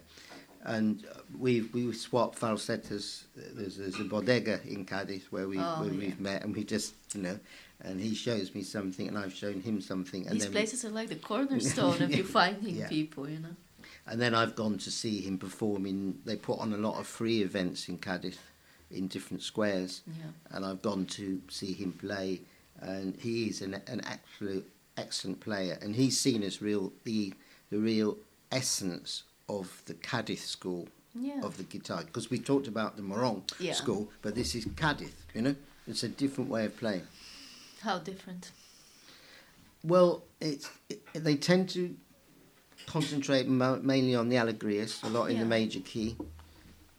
And 0.64 1.04
uh, 1.14 1.20
we've 1.38 1.72
we 1.72 1.92
swapped 1.92 2.40
falsetas. 2.40 3.24
There's, 3.36 3.76
there's 3.76 4.00
a 4.00 4.04
bodega 4.04 4.58
in 4.66 4.84
Cadiz 4.84 5.22
where 5.30 5.46
we 5.46 5.58
Oh, 5.58 5.82
where 5.82 5.92
yeah. 5.92 5.98
we've 6.00 6.20
met, 6.20 6.42
and 6.42 6.54
we 6.56 6.64
just 6.64 6.94
you 7.14 7.22
know, 7.22 7.38
and 7.82 8.00
he 8.00 8.14
shows 8.14 8.52
me 8.54 8.62
something, 8.62 9.06
and 9.06 9.16
I've 9.16 9.34
shown 9.34 9.60
him 9.60 9.80
something, 9.80 10.26
and 10.26 10.34
These 10.40 10.46
places 10.46 10.84
are 10.84 10.90
like 10.90 11.08
the 11.08 11.16
cornerstone 11.16 12.02
of 12.06 12.12
you 12.12 12.24
finding 12.24 12.76
Yeah. 12.76 12.88
people, 12.88 13.28
you 13.28 13.38
know. 13.38 13.54
And 14.08 14.20
then 14.20 14.34
I've 14.34 14.54
gone 14.54 14.78
to 14.78 14.90
see 14.90 15.20
him 15.20 15.36
perform 15.38 15.84
in. 15.86 16.20
They 16.24 16.36
put 16.36 16.58
on 16.60 16.72
a 16.72 16.76
lot 16.76 16.98
of 17.00 17.06
free 17.06 17.42
events 17.42 17.88
in 17.88 17.98
Cadiz, 17.98 18.38
in 18.90 19.08
different 19.08 19.42
squares, 19.42 20.02
Yeah. 20.06 20.30
and 20.52 20.64
I've 20.64 20.80
gone 20.82 21.06
to 21.06 21.40
see 21.48 21.72
him 21.72 21.92
play. 21.92 22.40
And 22.80 23.16
he 23.16 23.48
is 23.48 23.62
an 23.62 23.74
an 23.88 24.00
absolute 24.02 24.70
excellent 24.96 25.40
player, 25.40 25.78
and 25.82 25.96
he's 25.96 26.20
seen 26.20 26.42
as 26.42 26.62
real 26.62 26.92
the 27.04 27.32
the 27.70 27.78
real 27.78 28.16
essence 28.52 29.24
of 29.48 29.82
the 29.86 29.94
Cadiz 29.94 30.44
school 30.44 30.88
Yeah. 31.14 31.40
of 31.42 31.56
the 31.56 31.64
guitar. 31.64 32.04
Because 32.04 32.30
we 32.30 32.38
talked 32.38 32.68
about 32.68 32.96
the 32.96 33.02
Morón 33.02 33.42
Yeah. 33.58 33.72
school, 33.74 34.10
but 34.22 34.34
this 34.34 34.54
is 34.54 34.66
Cadiz. 34.76 35.10
You 35.34 35.42
know, 35.42 35.56
it's 35.88 36.04
a 36.04 36.08
different 36.08 36.48
way 36.50 36.64
of 36.66 36.76
playing. 36.76 37.06
How 37.80 37.98
different. 37.98 38.52
Well, 39.82 40.22
it's 40.40 40.68
it, 40.88 41.00
they 41.14 41.36
tend 41.36 41.68
to 41.70 41.96
concentrate 42.86 43.46
mo- 43.48 43.80
mainly 43.82 44.14
on 44.14 44.28
the 44.28 44.36
alegrias, 44.36 45.02
a 45.04 45.08
lot 45.08 45.26
in 45.30 45.36
Yeah. 45.36 45.42
the 45.42 45.48
major 45.48 45.80
key. 45.80 46.16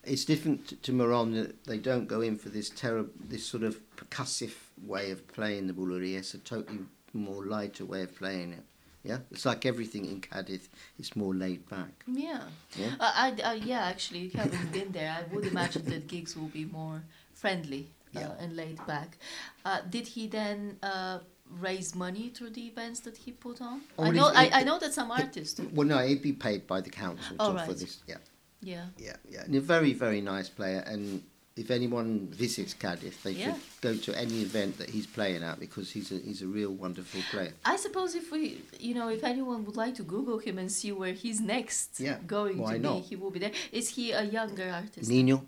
it's 0.03 0.23
different 0.23 0.65
to, 0.69 0.75
to 0.77 0.93
Moron 0.93 1.33
that 1.33 1.65
they 1.65 1.77
don't 1.77 2.07
go 2.07 2.21
in 2.21 2.37
for 2.37 2.47
this 2.47 2.69
terrible, 2.69 3.09
this 3.27 3.45
sort 3.45 3.63
of 3.63 3.77
percussive 3.97 4.53
way 4.85 5.11
of 5.11 5.27
playing 5.27 5.67
the 5.67 5.73
bulería. 5.73 6.19
It's 6.19 6.33
a 6.33 6.37
totally 6.37 6.79
more 7.13 7.45
lighter 7.45 7.83
way 7.83 8.03
of 8.03 8.15
playing 8.15 8.53
it. 8.53 8.63
Yeah, 9.03 9.17
it's 9.31 9.45
like 9.45 9.65
everything 9.65 10.05
in 10.05 10.21
Cadiz. 10.21 10.69
It's 10.97 11.13
more 11.17 11.33
laid 11.35 11.67
back. 11.67 12.05
Yeah. 12.07 12.43
Yeah. 12.77 12.91
Uh, 13.01 13.11
I, 13.25 13.37
I, 13.43 13.53
yeah, 13.55 13.81
actually, 13.85 14.29
having 14.29 14.65
been 14.71 14.93
there, 14.93 15.11
I 15.19 15.33
would 15.35 15.45
imagine 15.45 15.83
that 15.85 16.07
gigs 16.07 16.37
will 16.37 16.47
be 16.61 16.63
more 16.63 17.03
friendly 17.33 17.89
uh, 18.15 18.19
Yeah. 18.21 18.31
and 18.39 18.55
laid 18.55 18.79
back. 18.87 19.17
Uh, 19.65 19.81
did 19.89 20.07
he 20.07 20.27
then 20.27 20.77
uh, 20.81 21.19
raise 21.49 21.95
money 21.95 22.29
through 22.29 22.51
the 22.51 22.67
events 22.67 22.99
that 23.01 23.17
he 23.17 23.31
put 23.31 23.61
on? 23.61 23.81
I 23.97 24.11
know, 24.11 24.31
I, 24.33 24.49
I 24.53 24.63
know 24.63 24.79
that 24.79 24.93
some 24.93 25.11
artists 25.11 25.53
do. 25.55 25.69
Well, 25.73 25.87
no, 25.87 25.97
he'd 25.99 26.21
be 26.21 26.33
paid 26.33 26.67
by 26.67 26.81
the 26.81 26.89
council 26.89 27.35
Oh, 27.39 27.53
to- 27.53 27.59
for 27.65 27.73
this. 27.73 27.99
Yeah, 28.07 28.17
Yeah. 28.61 28.85
yeah, 28.97 29.15
yeah. 29.29 29.43
And 29.43 29.55
a 29.55 29.61
very, 29.61 29.93
very 29.93 30.21
nice 30.21 30.49
player. 30.49 30.83
And 30.87 31.23
if 31.55 31.71
anyone 31.71 32.27
visits 32.27 32.73
Cadiz, 32.75 33.17
they 33.23 33.31
Yeah. 33.31 33.53
should 33.53 33.61
go 33.81 33.95
to 33.97 34.17
any 34.19 34.41
event 34.43 34.77
that 34.77 34.89
he's 34.91 35.07
playing 35.07 35.43
at 35.43 35.59
because 35.59 35.89
he's 35.91 36.11
a 36.11 36.17
he's 36.17 36.41
a 36.43 36.47
real 36.47 36.71
wonderful 36.71 37.21
player. 37.31 37.53
I 37.65 37.77
suppose 37.77 38.13
if 38.13 38.31
we, 38.31 38.61
you 38.79 38.93
know, 38.93 39.07
if 39.09 39.23
anyone 39.23 39.65
would 39.65 39.75
like 39.75 39.95
to 39.95 40.03
Google 40.03 40.37
him 40.37 40.59
and 40.59 40.71
see 40.71 40.91
where 40.91 41.13
he's 41.13 41.39
next 41.41 41.99
Yeah, 41.99 42.17
going 42.27 42.59
why 42.59 42.73
to 42.73 42.79
not? 42.79 42.95
be, 43.01 43.01
he 43.09 43.15
will 43.15 43.31
be 43.31 43.39
there. 43.39 43.53
Is 43.71 43.89
he 43.89 44.11
a 44.11 44.23
younger 44.23 44.69
artist? 44.69 45.09
Nino, 45.09 45.43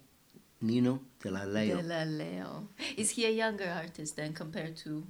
Nino 0.61 0.99
de 1.21 1.29
la 1.31 1.43
Leo. 1.43 1.77
De 1.77 1.83
La 1.83 2.03
Leo. 2.03 2.67
Is 2.97 3.11
he 3.11 3.25
a 3.25 3.31
younger 3.31 3.69
artist 3.69 4.15
then 4.15 4.33
compared 4.33 4.75
to? 4.77 5.05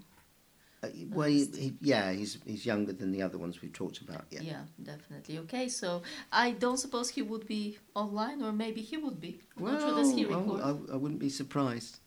Uh, 0.81 0.87
well, 1.11 1.27
he, 1.27 1.45
he, 1.45 1.73
yeah, 1.81 2.11
he's 2.13 2.37
he's 2.45 2.65
younger 2.65 2.93
than 2.93 3.11
the 3.11 3.21
other 3.21 3.37
ones 3.37 3.61
we've 3.61 3.73
talked 3.73 3.99
about. 3.99 4.23
Yeah. 4.31 4.41
Yeah. 4.41 4.61
definitely. 4.81 5.37
Okay, 5.39 5.67
so 5.67 6.01
I 6.31 6.51
don't 6.51 6.77
suppose 6.77 7.09
he 7.09 7.21
would 7.21 7.45
be 7.47 7.77
online, 7.95 8.41
or 8.41 8.53
maybe 8.53 8.81
he 8.81 8.95
would 8.95 9.19
be. 9.19 9.39
I'm 9.57 9.63
Well, 9.63 9.73
not 9.73 9.81
sure 9.81 9.95
does 9.95 10.13
he 10.13 10.25
I- 10.25 10.29
record? 10.29 10.61
I, 10.61 10.69
I 10.93 10.95
wouldn't 10.95 11.19
be 11.19 11.29
surprised. 11.29 11.99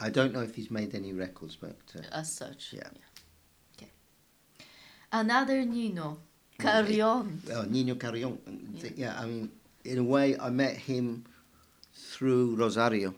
I 0.00 0.10
don't 0.10 0.32
know 0.34 0.40
if 0.40 0.54
he's 0.54 0.70
made 0.70 0.94
any 0.94 1.12
records, 1.12 1.56
but 1.56 1.76
uh, 1.96 2.02
as 2.12 2.30
such. 2.32 2.72
Yeah. 2.74 2.88
Okay. 3.78 3.90
Another 5.12 5.64
Nino, 5.64 6.18
Carrion. 6.58 7.40
uh, 7.54 7.64
Nino 7.68 7.94
Carrion. 7.94 8.38
Yeah. 8.74 8.90
Yeah. 8.96 9.20
I 9.20 9.26
mean, 9.26 9.50
in 9.84 9.98
a 9.98 10.02
way, 10.04 10.36
I 10.38 10.50
met 10.50 10.76
him 10.76 11.24
through 11.94 12.56
Rosario. 12.56 13.14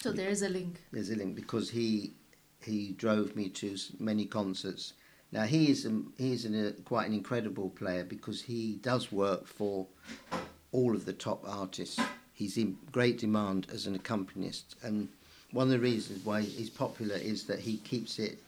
So 0.00 0.12
there 0.12 0.28
is 0.28 0.42
a 0.42 0.48
link. 0.48 0.82
There's 0.92 1.10
a 1.10 1.16
link 1.16 1.34
because 1.34 1.70
he 1.70 2.12
he 2.62 2.92
drove 2.92 3.36
me 3.36 3.48
to 3.48 3.76
many 3.98 4.26
concerts. 4.26 4.94
Now 5.32 5.44
he 5.44 5.70
is 5.70 5.86
a, 5.86 6.02
he 6.16 6.32
is 6.32 6.44
an, 6.44 6.66
a, 6.66 6.72
quite 6.82 7.06
an 7.06 7.14
incredible 7.14 7.70
player 7.70 8.04
because 8.04 8.42
he 8.42 8.76
does 8.82 9.10
work 9.10 9.46
for 9.46 9.86
all 10.72 10.94
of 10.94 11.04
the 11.04 11.12
top 11.12 11.42
artists. 11.46 12.00
He's 12.32 12.56
in 12.56 12.76
great 12.92 13.18
demand 13.18 13.66
as 13.72 13.86
an 13.86 13.94
accompanist, 13.94 14.76
and 14.82 15.08
one 15.52 15.68
of 15.68 15.70
the 15.70 15.78
reasons 15.78 16.24
why 16.24 16.42
he's 16.42 16.70
popular 16.70 17.16
is 17.16 17.44
that 17.44 17.60
he 17.60 17.78
keeps 17.78 18.18
it. 18.18 18.42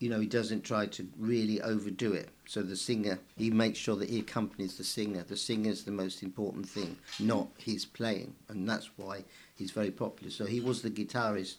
You 0.00 0.08
know, 0.08 0.18
he 0.18 0.26
doesn't 0.26 0.62
try 0.64 0.86
to 0.86 1.06
really 1.18 1.60
overdo 1.60 2.12
it. 2.14 2.30
So 2.46 2.62
the 2.62 2.74
singer, 2.74 3.20
he 3.36 3.50
makes 3.50 3.78
sure 3.78 3.96
that 3.96 4.10
he 4.10 4.18
accompanies 4.18 4.76
the 4.76 4.82
singer. 4.82 5.22
The 5.22 5.36
singer 5.36 5.70
is 5.70 5.84
the 5.84 5.92
most 5.92 6.22
important 6.22 6.68
thing, 6.68 6.96
not 7.20 7.48
his 7.58 7.84
playing, 7.84 8.34
and 8.48 8.68
that's 8.68 8.90
why 8.96 9.24
he's 9.54 9.70
very 9.70 9.90
popular. 9.92 10.32
So 10.32 10.46
he 10.46 10.60
was 10.60 10.82
the 10.82 10.90
guitarist 10.90 11.56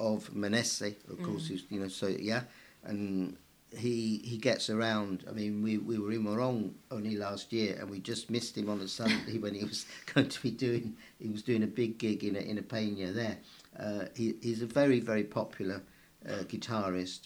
of 0.00 0.34
Menese, 0.34 0.96
of 1.10 1.22
course. 1.22 1.46
He's, 1.46 1.64
you 1.70 1.78
know, 1.78 1.88
so 1.88 2.08
yeah, 2.08 2.42
and 2.84 3.36
he 3.76 4.20
he 4.24 4.38
gets 4.38 4.70
around. 4.70 5.24
I 5.28 5.32
mean, 5.32 5.62
we, 5.62 5.78
we 5.78 5.98
were 5.98 6.12
in 6.12 6.24
Morón 6.24 6.72
only 6.90 7.16
last 7.16 7.52
year, 7.52 7.76
and 7.78 7.90
we 7.90 8.00
just 8.00 8.30
missed 8.30 8.56
him 8.56 8.68
on 8.68 8.80
a 8.80 8.88
Sunday 8.88 9.38
when 9.40 9.54
he 9.54 9.64
was 9.64 9.86
going 10.14 10.28
to 10.28 10.42
be 10.42 10.50
doing. 10.50 10.96
He 11.20 11.28
was 11.28 11.42
doing 11.42 11.62
a 11.62 11.68
big 11.68 11.98
gig 11.98 12.24
in 12.24 12.36
a 12.36 12.40
in 12.40 12.58
a 12.58 12.62
Peña 12.62 13.14
there. 13.14 13.38
Uh, 13.78 14.06
he, 14.16 14.34
he's 14.40 14.62
a 14.62 14.66
very 14.66 15.00
very 15.00 15.24
popular 15.24 15.82
uh, 16.28 16.44
guitarist, 16.44 17.22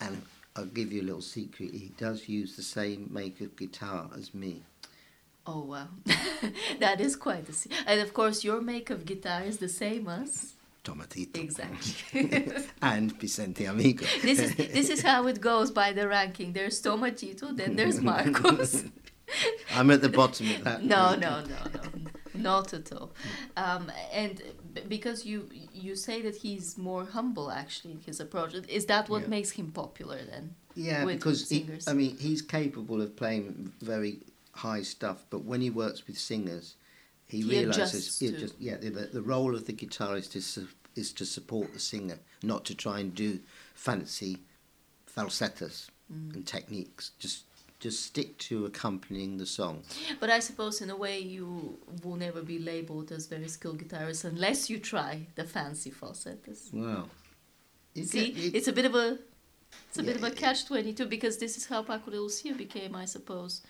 and 0.00 0.22
I'll 0.56 0.64
give 0.66 0.92
you 0.92 1.02
a 1.02 1.04
little 1.10 1.22
secret. 1.22 1.70
He 1.72 1.92
does 1.98 2.28
use 2.28 2.56
the 2.56 2.62
same 2.62 3.08
make 3.12 3.40
of 3.40 3.56
guitar 3.56 4.08
as 4.16 4.34
me. 4.34 4.62
Oh 5.46 5.60
wow, 5.60 5.88
that 6.80 7.00
is 7.00 7.16
quite 7.16 7.48
a. 7.48 7.52
se- 7.52 7.70
And 7.86 8.00
of 8.00 8.12
course, 8.12 8.44
your 8.44 8.60
make 8.60 8.90
of 8.90 9.04
guitar 9.06 9.42
is 9.44 9.58
the 9.58 9.68
same 9.68 10.06
as 10.08 10.52
Tomatito. 10.84 11.36
exactly. 11.38 12.52
and 12.82 13.12
Vicente 13.18 13.64
Amigo. 13.64 14.04
this 14.22 14.38
is 14.40 14.54
this 14.56 14.90
is 14.90 15.00
how 15.02 15.26
it 15.26 15.40
goes 15.40 15.70
by 15.70 15.92
the 15.92 16.06
ranking. 16.06 16.52
There's 16.52 16.82
Tomatito, 16.82 17.56
then 17.56 17.76
there's 17.76 18.00
Marcos. 18.00 18.84
I'm 19.74 19.90
at 19.90 20.00
the 20.02 20.08
bottom 20.08 20.50
of 20.50 20.64
that. 20.64 20.82
no, 20.84 21.14
no, 21.14 21.42
no, 21.44 21.56
no, 21.74 21.82
not 22.34 22.72
at 22.74 22.92
all. 22.92 23.10
Um, 23.56 23.90
and 24.12 24.42
b- 24.74 24.82
because 24.88 25.24
you 25.26 25.48
you 25.82 25.96
say 25.96 26.22
that 26.22 26.36
he's 26.36 26.76
more 26.78 27.04
humble 27.04 27.50
actually 27.50 27.92
in 27.92 28.00
his 28.00 28.20
approach, 28.20 28.54
is 28.54 28.86
that 28.86 29.08
what 29.08 29.22
Yeah. 29.22 29.28
makes 29.28 29.50
him 29.52 29.70
popular 29.72 30.18
then? 30.24 30.54
Yeah, 30.74 31.04
because 31.04 31.48
he. 31.48 31.66
I 31.86 31.92
mean, 31.92 32.16
he's 32.18 32.42
capable 32.42 33.00
of 33.02 33.16
playing 33.16 33.72
very 33.80 34.20
high 34.52 34.82
stuff, 34.82 35.24
but 35.30 35.44
when 35.44 35.60
he 35.60 35.70
works 35.70 36.06
with 36.06 36.18
singers, 36.18 36.76
he, 37.26 37.38
He 37.42 37.44
realizes 37.50 38.18
to- 38.18 38.38
just 38.38 38.54
yeah 38.60 38.76
the, 38.76 38.90
the 39.12 39.22
role 39.22 39.54
of 39.54 39.66
the 39.66 39.72
guitarist 39.72 40.34
is 40.36 40.46
su- 40.46 40.68
is 40.94 41.12
to 41.14 41.24
support 41.26 41.72
the 41.72 41.78
singer, 41.80 42.18
not 42.42 42.64
to 42.66 42.74
try 42.74 43.00
and 43.00 43.14
do 43.14 43.40
fancy 43.74 44.38
falsetas 45.06 45.88
Mm. 46.12 46.34
and 46.34 46.46
techniques. 46.46 47.10
Just 47.18 47.44
just 47.80 48.04
stick 48.04 48.36
to 48.38 48.66
accompanying 48.66 49.36
the 49.38 49.46
song. 49.46 49.82
But 50.20 50.30
I 50.30 50.40
suppose 50.40 50.80
in 50.80 50.90
a 50.90 50.96
way 50.96 51.18
you 51.20 51.78
will 52.02 52.16
never 52.16 52.42
be 52.42 52.58
labeled 52.58 53.12
as 53.12 53.26
very 53.26 53.48
skilled 53.48 53.78
guitarist 53.82 54.24
unless 54.24 54.68
you 54.68 54.78
try 54.80 55.26
the 55.36 55.44
fancy 55.44 55.90
falsetas. 55.90 56.72
Wow. 56.72 57.08
You 57.94 58.04
See, 58.04 58.26
it- 58.30 58.54
it's 58.54 58.68
a 58.68 58.72
bit 58.72 58.84
of 58.84 58.94
a 58.94 59.18
it's 59.88 59.98
a 59.98 60.02
bit 60.02 60.16
of 60.16 60.24
a 60.24 60.30
catch 60.30 60.66
twenty 60.66 60.92
two 60.92 61.06
because 61.06 61.36
this 61.38 61.56
is 61.56 61.66
how 61.66 61.82
Paco 61.82 62.10
de 62.10 62.20
Lucia 62.20 62.54
became, 62.54 62.94
I 62.96 63.04
suppose, 63.04 63.60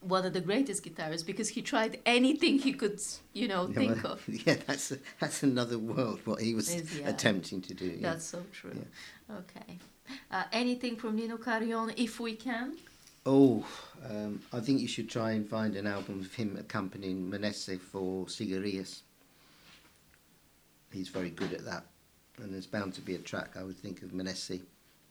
one 0.00 0.24
of 0.24 0.32
the 0.32 0.40
greatest 0.40 0.82
guitarists 0.84 1.24
because 1.24 1.50
he 1.50 1.62
tried 1.62 2.00
anything 2.06 2.58
he 2.58 2.72
could, 2.72 3.00
you 3.34 3.46
know, 3.46 3.68
yeah, 3.68 3.74
think 3.74 4.02
well, 4.02 4.14
of. 4.14 4.28
Yeah, 4.46 4.56
that's 4.66 4.90
a, 4.92 4.98
that's 5.20 5.42
another 5.42 5.78
world. 5.78 6.20
What 6.24 6.40
he 6.40 6.54
was 6.54 6.74
Is, 6.74 6.98
yeah. 6.98 7.08
attempting 7.08 7.60
to 7.62 7.74
do. 7.74 7.86
Yeah. 7.86 8.10
That's 8.12 8.24
so 8.24 8.42
true. 8.52 8.84
Okay. 9.30 9.78
Uh, 10.30 10.44
anything 10.52 10.96
from 10.96 11.16
Nino 11.16 11.36
Carrion, 11.36 11.92
if 11.96 12.20
we 12.20 12.34
can? 12.34 12.76
Oh, 13.26 13.66
um, 14.08 14.40
I 14.52 14.60
think 14.60 14.80
you 14.80 14.88
should 14.88 15.10
try 15.10 15.32
and 15.32 15.48
find 15.48 15.76
an 15.76 15.86
album 15.86 16.20
of 16.20 16.34
him 16.34 16.56
accompanying 16.58 17.28
Menese 17.28 17.78
for 17.90 18.26
siguiriyas. 18.26 19.02
He's 20.92 21.08
very 21.08 21.30
good 21.30 21.52
at 21.52 21.64
that. 21.64 21.84
And 22.38 22.54
there's 22.54 22.66
bound 22.66 22.94
to 22.94 23.00
be 23.00 23.16
a 23.16 23.18
track, 23.18 23.56
I 23.58 23.64
would 23.64 23.76
think, 23.76 24.02
of 24.02 24.12
Menese 24.12 24.60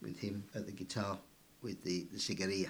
with 0.02 0.20
him 0.20 0.44
at 0.56 0.66
the 0.66 0.72
guitar 0.72 1.18
with 1.62 1.84
the, 1.84 2.08
the 2.12 2.18
siguiriya. 2.18 2.70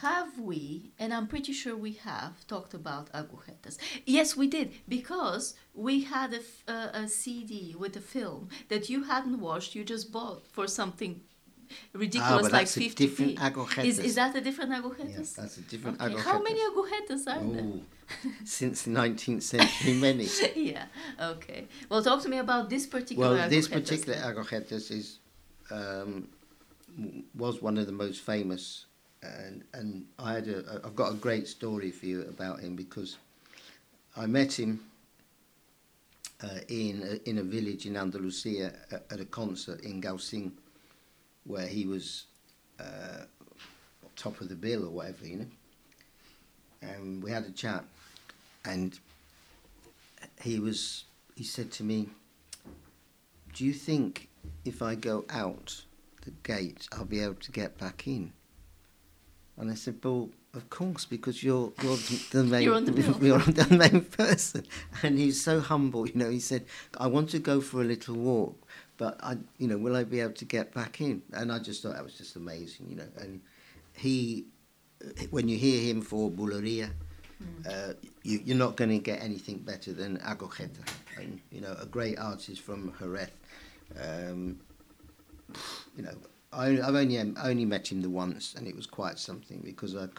Have 0.00 0.38
we, 0.38 0.92
and 0.98 1.12
I'm 1.12 1.26
pretty 1.26 1.52
sure 1.52 1.76
we 1.76 1.92
have, 2.04 2.46
talked 2.46 2.72
about 2.74 3.12
agujetas? 3.12 3.76
Yes, 4.06 4.36
we 4.36 4.46
did, 4.48 4.72
because 4.88 5.54
we 5.74 6.04
had 6.04 6.32
a 6.34 6.72
a 7.02 7.08
CD 7.08 7.74
with 7.78 7.94
a 7.96 8.00
film 8.00 8.48
that 8.68 8.88
you 8.88 9.04
hadn't 9.04 9.38
watched, 9.40 9.74
you 9.74 9.84
just 9.84 10.10
bought 10.10 10.46
for 10.46 10.66
something 10.66 11.20
ridiculous 11.92 12.46
Ah, 12.46 12.56
like 12.58 12.66
that's 12.66 12.76
a 12.76 12.80
50 12.80 13.06
different 13.06 13.32
Is, 13.32 13.38
agujetas. 13.38 14.04
is 14.04 14.14
that 14.14 14.34
a 14.36 14.40
different 14.40 14.72
agujetas? 14.72 15.34
that's 15.36 15.56
a 15.58 15.62
different 15.62 16.00
Okay. 16.00 16.14
agujetas. 16.14 16.24
How 16.24 16.42
many 16.42 16.60
agujetas 16.70 17.22
are 17.32 17.44
there? 17.52 17.66
Oh, 17.66 17.80
since 18.44 18.82
the 18.82 18.90
19th 18.90 19.42
century, 19.42 19.94
many. 19.94 20.26
yeah, 20.56 20.86
okay. 21.20 21.66
Well, 21.88 22.02
talk 22.02 22.22
to 22.22 22.28
me 22.28 22.38
about 22.38 22.70
this 22.70 22.86
particular 22.86 23.34
Well, 23.36 23.48
this 23.48 23.68
particular 23.68 24.18
agujetas 24.18 24.90
is 24.90 25.18
um, 25.70 26.28
was 27.34 27.60
one 27.62 27.76
of 27.78 27.86
the 27.86 27.92
most 28.04 28.20
famous, 28.22 28.86
and 29.22 29.64
and 29.72 30.04
I 30.18 30.34
had 30.34 30.48
a 30.48 30.80
I've 30.84 30.96
got 30.96 31.12
a 31.12 31.16
great 31.16 31.48
story 31.48 31.90
for 31.90 32.06
you 32.06 32.22
about 32.22 32.60
him 32.60 32.76
because 32.76 33.18
I 34.16 34.26
met 34.26 34.58
him 34.58 34.80
uh, 36.42 36.58
in 36.68 37.02
a, 37.02 37.28
in 37.28 37.38
a 37.38 37.42
village 37.42 37.86
in 37.86 37.96
Andalusia 37.96 38.72
at, 38.90 39.04
at 39.10 39.20
a 39.20 39.24
concert 39.24 39.80
in 39.82 40.00
Gaucin, 40.00 40.52
where 41.44 41.66
he 41.66 41.86
was 41.86 42.24
uh, 42.80 43.24
top 44.16 44.40
of 44.40 44.48
the 44.48 44.54
bill 44.54 44.84
or 44.84 44.90
whatever, 44.90 45.26
you 45.26 45.36
know. 45.36 45.46
And 46.82 47.22
we 47.22 47.30
had 47.30 47.44
a 47.44 47.52
chat, 47.52 47.84
and 48.64 48.98
he 50.42 50.58
was 50.58 51.04
he 51.36 51.44
said 51.44 51.70
to 51.72 51.84
me, 51.84 52.08
"Do 53.54 53.64
you 53.64 53.72
think 53.72 54.28
if 54.64 54.82
I 54.82 54.96
go 54.96 55.24
out 55.30 55.84
the 56.22 56.32
gate, 56.42 56.88
I'll 56.92 57.04
be 57.04 57.20
able 57.20 57.34
to 57.34 57.52
get 57.52 57.78
back 57.78 58.08
in?" 58.08 58.32
And 59.58 59.70
I 59.70 59.74
said, 59.74 59.96
"Well, 60.02 60.30
of 60.54 60.68
course, 60.70 61.04
because 61.04 61.42
you're 61.42 61.72
you're 61.82 61.96
the- 62.30 62.44
main 62.44 62.62
You're 62.66 62.74
on 62.74 62.84
the 62.84 62.92
you're 63.20 63.38
the 63.38 63.76
main 63.76 64.02
person." 64.04 64.64
And 65.02 65.18
he's 65.18 65.42
so 65.42 65.60
humble, 65.60 66.06
you 66.08 66.14
know. 66.14 66.30
He 66.30 66.40
said, 66.40 66.64
"I 66.98 67.06
want 67.06 67.30
to 67.30 67.38
go 67.38 67.60
for 67.60 67.80
a 67.80 67.84
little 67.84 68.16
walk, 68.16 68.56
but 68.96 69.18
I, 69.22 69.36
you 69.58 69.68
know, 69.68 69.78
will 69.78 69.96
I 69.96 70.04
be 70.04 70.20
able 70.20 70.34
to 70.34 70.44
get 70.44 70.72
back 70.72 71.00
in?" 71.00 71.22
And 71.32 71.52
I 71.52 71.58
just 71.58 71.82
thought 71.82 71.94
that 71.94 72.04
was 72.04 72.14
just 72.14 72.36
amazing, 72.36 72.86
you 72.88 72.96
know. 72.96 73.08
And 73.20 73.40
he, 73.94 74.46
when 75.30 75.48
you 75.48 75.58
hear 75.58 75.82
him 75.82 76.00
for 76.00 76.30
Bulería, 76.30 76.90
uh, 77.68 77.92
you, 78.22 78.40
you're 78.44 78.56
not 78.56 78.76
going 78.76 78.90
to 78.90 78.98
get 78.98 79.22
anything 79.22 79.58
better 79.58 79.92
than 79.92 80.18
Agujeta, 80.18 80.80
and 81.18 81.40
you 81.50 81.60
know 81.60 81.76
a 81.80 81.86
great 81.86 82.18
artist 82.18 82.62
from 82.62 82.92
Jerez. 82.98 83.28
Um, 84.00 84.60
you 85.96 86.02
know, 86.04 86.14
I, 86.52 86.80
I've 86.80 86.94
only 86.94 87.18
um, 87.18 87.36
only 87.42 87.64
met 87.64 87.90
him 87.90 88.02
the 88.02 88.10
once, 88.10 88.54
and 88.54 88.66
it 88.66 88.76
was 88.76 88.86
quite 88.86 89.18
something 89.18 89.60
because 89.64 89.96
I. 89.96 90.08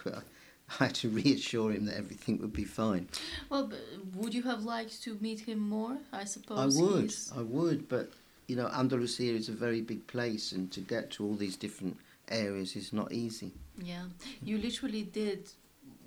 I 0.80 0.86
had 0.86 0.96
to 0.96 1.10
reassure 1.10 1.74
him 1.74 1.86
that 1.86 1.98
everything 1.98 2.40
would 2.40 2.54
be 2.54 2.64
fine. 2.64 3.10
Well, 3.50 3.70
uh, 3.72 3.76
would 4.16 4.34
you 4.34 4.44
have 4.44 4.64
liked 4.64 5.04
to 5.04 5.18
meet 5.20 5.42
him 5.42 5.60
more? 5.60 5.98
I 6.14 6.24
suppose. 6.24 6.58
I 6.58 6.82
would, 6.82 7.02
he's- 7.02 7.32
I 7.36 7.42
would, 7.42 7.90
but 7.90 8.10
you 8.48 8.56
know, 8.56 8.68
Andalusia 8.68 9.34
is 9.34 9.50
a 9.50 9.52
very 9.52 9.82
big 9.82 10.08
place, 10.08 10.54
and 10.54 10.72
to 10.72 10.80
get 10.80 11.12
to 11.12 11.26
all 11.26 11.36
these 11.36 11.58
different 11.58 11.98
areas 12.30 12.76
is 12.76 12.94
not 12.94 13.12
easy. 13.12 13.52
Yeah, 13.78 14.06
you 14.42 14.58
literally 14.58 15.04
did 15.04 15.50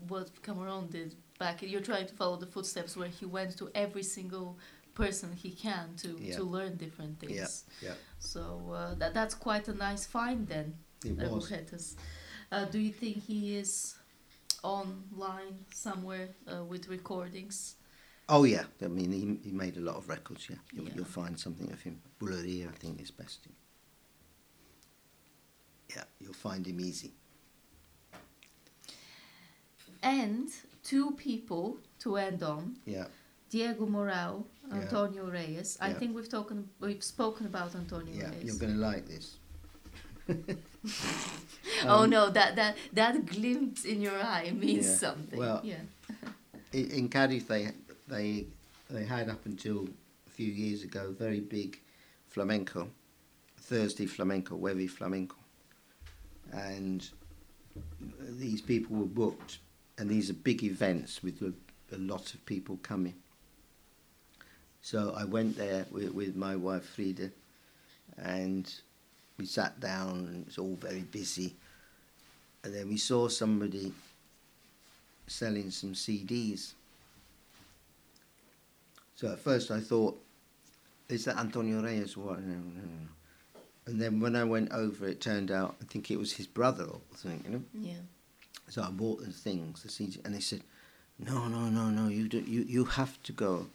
what 0.08 0.30
Camarón 0.42 0.90
did 0.90 1.14
back. 1.38 1.62
You're 1.62 1.80
trying 1.80 2.06
to 2.06 2.14
follow 2.14 2.36
the 2.36 2.46
footsteps 2.46 2.96
where 2.96 3.08
he 3.08 3.26
went 3.26 3.56
to 3.58 3.70
every 3.74 4.02
single 4.02 4.56
person 4.96 5.28
he 5.44 5.50
can 5.66 5.86
to 6.02 6.08
Yeah. 6.08 6.36
to 6.38 6.42
learn 6.56 6.76
different 6.76 7.14
things. 7.20 7.64
Yeah, 7.82 7.88
yeah. 7.88 7.96
So 8.18 8.42
uh, 8.78 8.94
that 9.00 9.12
that's 9.14 9.34
quite 9.48 9.68
a 9.68 9.74
nice 9.88 10.04
find 10.06 10.48
then. 10.48 10.74
it 11.04 11.30
was. 11.30 11.96
Uh, 12.52 12.64
do 12.74 12.78
you 12.78 12.92
think 12.92 13.16
he 13.30 13.40
is 13.62 13.96
online 14.62 15.64
somewhere 15.72 16.28
uh, 16.52 16.64
with 16.70 16.88
recordings? 16.88 17.76
Oh 18.28 18.44
yeah, 18.44 18.64
I 18.82 18.88
mean, 18.88 19.12
he, 19.12 19.48
he 19.48 19.52
made 19.52 19.76
a 19.76 19.80
lot 19.80 19.96
of 19.96 20.08
records. 20.08 20.48
Yeah, 20.50 20.56
you'll, 20.72 20.86
Yeah. 20.88 20.94
you'll 20.96 21.14
find 21.22 21.38
something 21.38 21.70
of 21.72 21.80
him. 21.82 22.00
Bulería, 22.18 22.68
I 22.68 22.76
think, 22.82 23.00
is 23.00 23.10
best. 23.12 23.46
Yeah, 25.94 26.04
you'll 26.20 26.40
find 26.48 26.66
him 26.66 26.80
easy. 26.80 27.12
And 30.02 30.48
two 30.82 31.12
people 31.12 31.78
to 32.00 32.16
end 32.16 32.42
on. 32.42 32.76
Yeah, 32.84 33.06
Diego 33.50 33.86
Morao, 33.86 34.44
Yeah. 34.68 34.80
Antonio 34.80 35.24
Reyes. 35.30 35.78
I 35.80 35.88
Yeah. 35.90 35.98
think 35.98 36.16
we've 36.16 36.28
talking 36.28 36.68
we've 36.80 37.02
spoken 37.02 37.46
about 37.46 37.74
Antonio 37.74 38.14
yeah, 38.14 38.30
Reyes. 38.30 38.44
you're 38.44 38.56
going 38.58 38.74
to 38.74 38.78
like 38.80 39.06
this. 39.06 39.38
oh 41.84 42.02
Um, 42.04 42.10
no, 42.10 42.30
that 42.30 42.56
that 42.56 42.76
that 42.92 43.26
glimpse 43.26 43.84
in 43.84 44.00
your 44.00 44.18
eye 44.20 44.50
means 44.52 44.86
Yeah. 44.86 44.96
something. 44.96 45.38
Well, 45.38 45.60
yeah. 45.64 45.82
in, 46.72 46.90
in 46.90 47.08
Cadiz, 47.08 47.44
they 47.46 47.72
they 48.08 48.46
they 48.90 49.04
had 49.04 49.28
up 49.28 49.46
until 49.46 49.88
a 50.26 50.30
few 50.30 50.50
years 50.52 50.82
ago 50.82 51.12
very 51.18 51.40
big 51.40 51.78
flamenco, 52.28 52.90
Thursday 53.56 54.06
flamenco, 54.06 54.56
Jueves 54.58 54.90
flamenco, 54.90 55.36
and 56.52 57.08
these 58.20 58.60
people 58.60 58.96
were 58.96 59.06
booked, 59.06 59.58
and 59.98 60.08
these 60.10 60.28
are 60.30 60.34
big 60.34 60.62
events 60.64 61.22
with 61.22 61.40
a, 61.42 61.52
a 61.94 61.98
lot 61.98 62.34
of 62.34 62.44
people 62.46 62.78
coming. 62.82 63.14
So 64.86 65.12
I 65.16 65.24
went 65.24 65.56
there 65.56 65.84
with, 65.90 66.14
with 66.14 66.36
my 66.36 66.54
wife 66.54 66.84
Frida, 66.90 67.28
and 68.18 68.72
we 69.36 69.44
sat 69.44 69.80
down, 69.80 70.28
and 70.28 70.42
it 70.42 70.46
was 70.46 70.58
all 70.58 70.76
very 70.76 71.00
busy, 71.00 71.56
and 72.62 72.72
then 72.72 72.88
we 72.88 72.96
saw 72.96 73.26
somebody 73.26 73.92
selling 75.26 75.72
some 75.72 75.94
CDs. 75.94 76.74
So 79.16 79.32
at 79.32 79.40
first 79.40 79.72
I 79.72 79.80
thought, 79.80 80.22
is 81.08 81.24
that 81.24 81.36
Antonio 81.36 81.82
Reyes? 81.82 82.16
What? 82.16 82.40
No, 82.44 82.54
no, 82.54 82.82
no. 82.82 83.60
And 83.86 84.00
then 84.00 84.20
when 84.20 84.36
I 84.36 84.44
went 84.44 84.70
over, 84.70 85.08
it 85.08 85.20
turned 85.20 85.50
out 85.50 85.74
I 85.82 85.86
think 85.86 86.12
it 86.12 86.16
was 86.16 86.34
his 86.34 86.46
brother 86.46 86.84
or 86.84 87.00
something, 87.16 87.42
you 87.44 87.50
know. 87.50 87.64
Yeah. 87.74 88.04
So 88.68 88.82
I 88.82 88.90
bought 88.90 89.18
the 89.18 89.32
things, 89.32 89.82
the 89.82 89.88
CD, 89.88 90.20
and 90.24 90.32
they 90.32 90.38
said, 90.38 90.60
"No, 91.18 91.48
no, 91.48 91.70
no, 91.70 91.90
no. 91.90 92.06
You 92.06 92.28
do, 92.28 92.38
you 92.38 92.62
you 92.68 92.84
have 92.84 93.20
to 93.24 93.32
go 93.32 93.66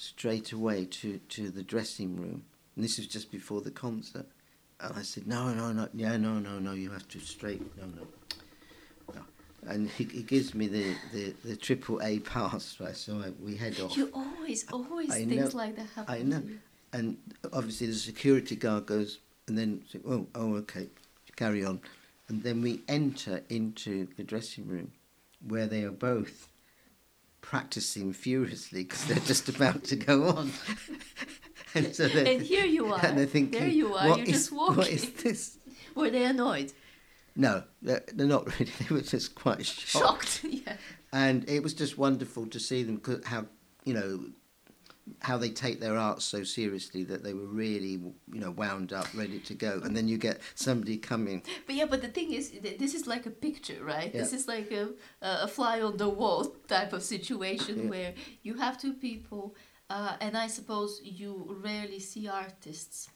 straight 0.00 0.52
away 0.52 0.86
to 0.86 1.18
to 1.36 1.50
the 1.50 1.62
dressing 1.62 2.16
room." 2.16 2.44
And 2.74 2.84
this 2.84 2.96
was 2.98 3.06
just 3.06 3.30
before 3.30 3.60
the 3.60 3.70
concert. 3.70 4.26
And 4.80 4.96
I 4.96 5.02
said, 5.02 5.26
"No, 5.26 5.52
no, 5.52 5.72
no. 5.72 5.88
Yeah, 5.92 6.16
no, 6.16 6.38
no, 6.38 6.58
no. 6.58 6.72
You 6.72 6.90
have 6.90 7.06
to 7.08 7.20
straight. 7.20 7.62
No, 7.76 7.84
no." 7.84 8.06
no. 9.14 9.20
And 9.66 9.90
he, 9.90 10.04
he 10.04 10.22
gives 10.22 10.54
me 10.54 10.68
the, 10.68 10.94
the, 11.12 11.34
the 11.44 11.56
triple 11.56 12.00
A 12.02 12.18
pass, 12.20 12.78
right? 12.80 12.96
So 12.96 13.18
I, 13.18 13.30
we 13.44 13.56
head 13.56 13.78
off. 13.80 13.94
You 13.94 14.08
always, 14.14 14.64
always 14.72 15.10
I 15.10 15.26
things 15.26 15.52
know- 15.52 15.58
like 15.58 15.76
that 15.76 15.86
happen. 15.94 16.14
I 16.14 16.22
know. 16.22 16.42
And 16.94 17.18
obviously 17.52 17.86
the 17.88 17.94
security 17.94 18.56
guard 18.56 18.86
goes, 18.86 19.18
and 19.46 19.56
then, 19.58 19.82
say, 19.92 20.00
oh, 20.08 20.26
oh, 20.34 20.54
okay, 20.56 20.88
carry 21.36 21.62
on. 21.64 21.80
And 22.28 22.42
then 22.42 22.62
we 22.62 22.80
enter 22.88 23.42
into 23.50 24.08
the 24.16 24.24
dressing 24.24 24.66
room 24.66 24.92
where 25.46 25.66
they 25.66 25.84
are 25.84 25.90
both 25.92 26.48
practicing 27.42 28.12
furiously 28.12 28.84
because 28.84 29.04
they're 29.06 29.18
just 29.18 29.48
about 29.48 29.84
to 29.84 29.96
go 29.96 30.28
on. 30.28 30.52
and 31.74 31.94
so 31.94 32.04
And 32.04 32.42
here 32.42 32.64
you 32.64 32.92
are. 32.92 33.04
and 33.04 33.18
they're 33.18 33.26
thinking, 33.26 33.58
there 33.60 33.68
you 33.68 33.94
are. 33.94 34.08
"What 34.10 34.18
You're 34.18 34.26
is- 34.28 34.32
just 34.34 34.52
walking. 34.52 34.76
What 34.76 34.88
is 34.88 35.10
this? 35.12 35.58
Were 35.94 36.10
they 36.10 36.24
annoyed? 36.24 36.72
No, 37.36 37.62
they're, 37.82 38.02
they're 38.12 38.26
not 38.26 38.46
really. 38.58 38.72
They 38.88 38.94
were 38.94 39.00
just 39.02 39.34
quite 39.34 39.64
shocked. 39.64 40.40
Shocked. 40.42 40.44
yeah. 40.44 40.76
and 41.12 41.48
it 41.48 41.62
was 41.62 41.74
just 41.74 41.96
wonderful 41.98 42.46
to 42.46 42.60
see 42.60 42.82
them 42.82 43.00
how 43.24 43.46
you 43.84 43.94
know 43.94 44.20
how 45.20 45.36
they 45.38 45.50
take 45.50 45.80
their 45.80 45.96
art 45.96 46.22
so 46.22 46.44
seriously 46.44 47.02
that 47.04 47.22
they 47.24 47.34
were 47.34 47.46
really 47.46 47.94
you 48.32 48.40
know 48.42 48.50
wound 48.52 48.92
up 48.92 49.08
ready 49.14 49.38
to 49.40 49.54
go 49.54 49.80
and 49.84 49.96
then 49.96 50.06
you 50.08 50.16
get 50.18 50.40
somebody 50.54 50.96
coming 50.96 51.42
But 51.66 51.74
yeah, 51.74 51.86
but 51.86 52.00
the 52.02 52.08
thing 52.08 52.32
is, 52.32 52.50
this 52.78 52.94
is 52.94 53.06
like 53.06 53.26
a 53.26 53.30
picture, 53.30 53.82
right? 53.82 54.12
This 54.12 54.32
is 54.32 54.46
like 54.48 54.70
a, 54.70 54.88
a 55.22 55.48
fly 55.48 55.80
on 55.80 55.96
the 55.96 56.08
wall 56.08 56.44
type 56.68 56.92
of 56.92 57.02
situation 57.02 57.74
Yeah. 57.84 57.90
where 57.90 58.14
you 58.42 58.54
have 58.54 58.74
two 58.80 58.94
people, 58.94 59.54
uh, 59.88 60.16
and 60.20 60.36
I 60.36 60.46
suppose 60.48 61.00
you 61.02 61.32
rarely 61.62 61.98
see 62.00 62.28
artists. 62.28 63.08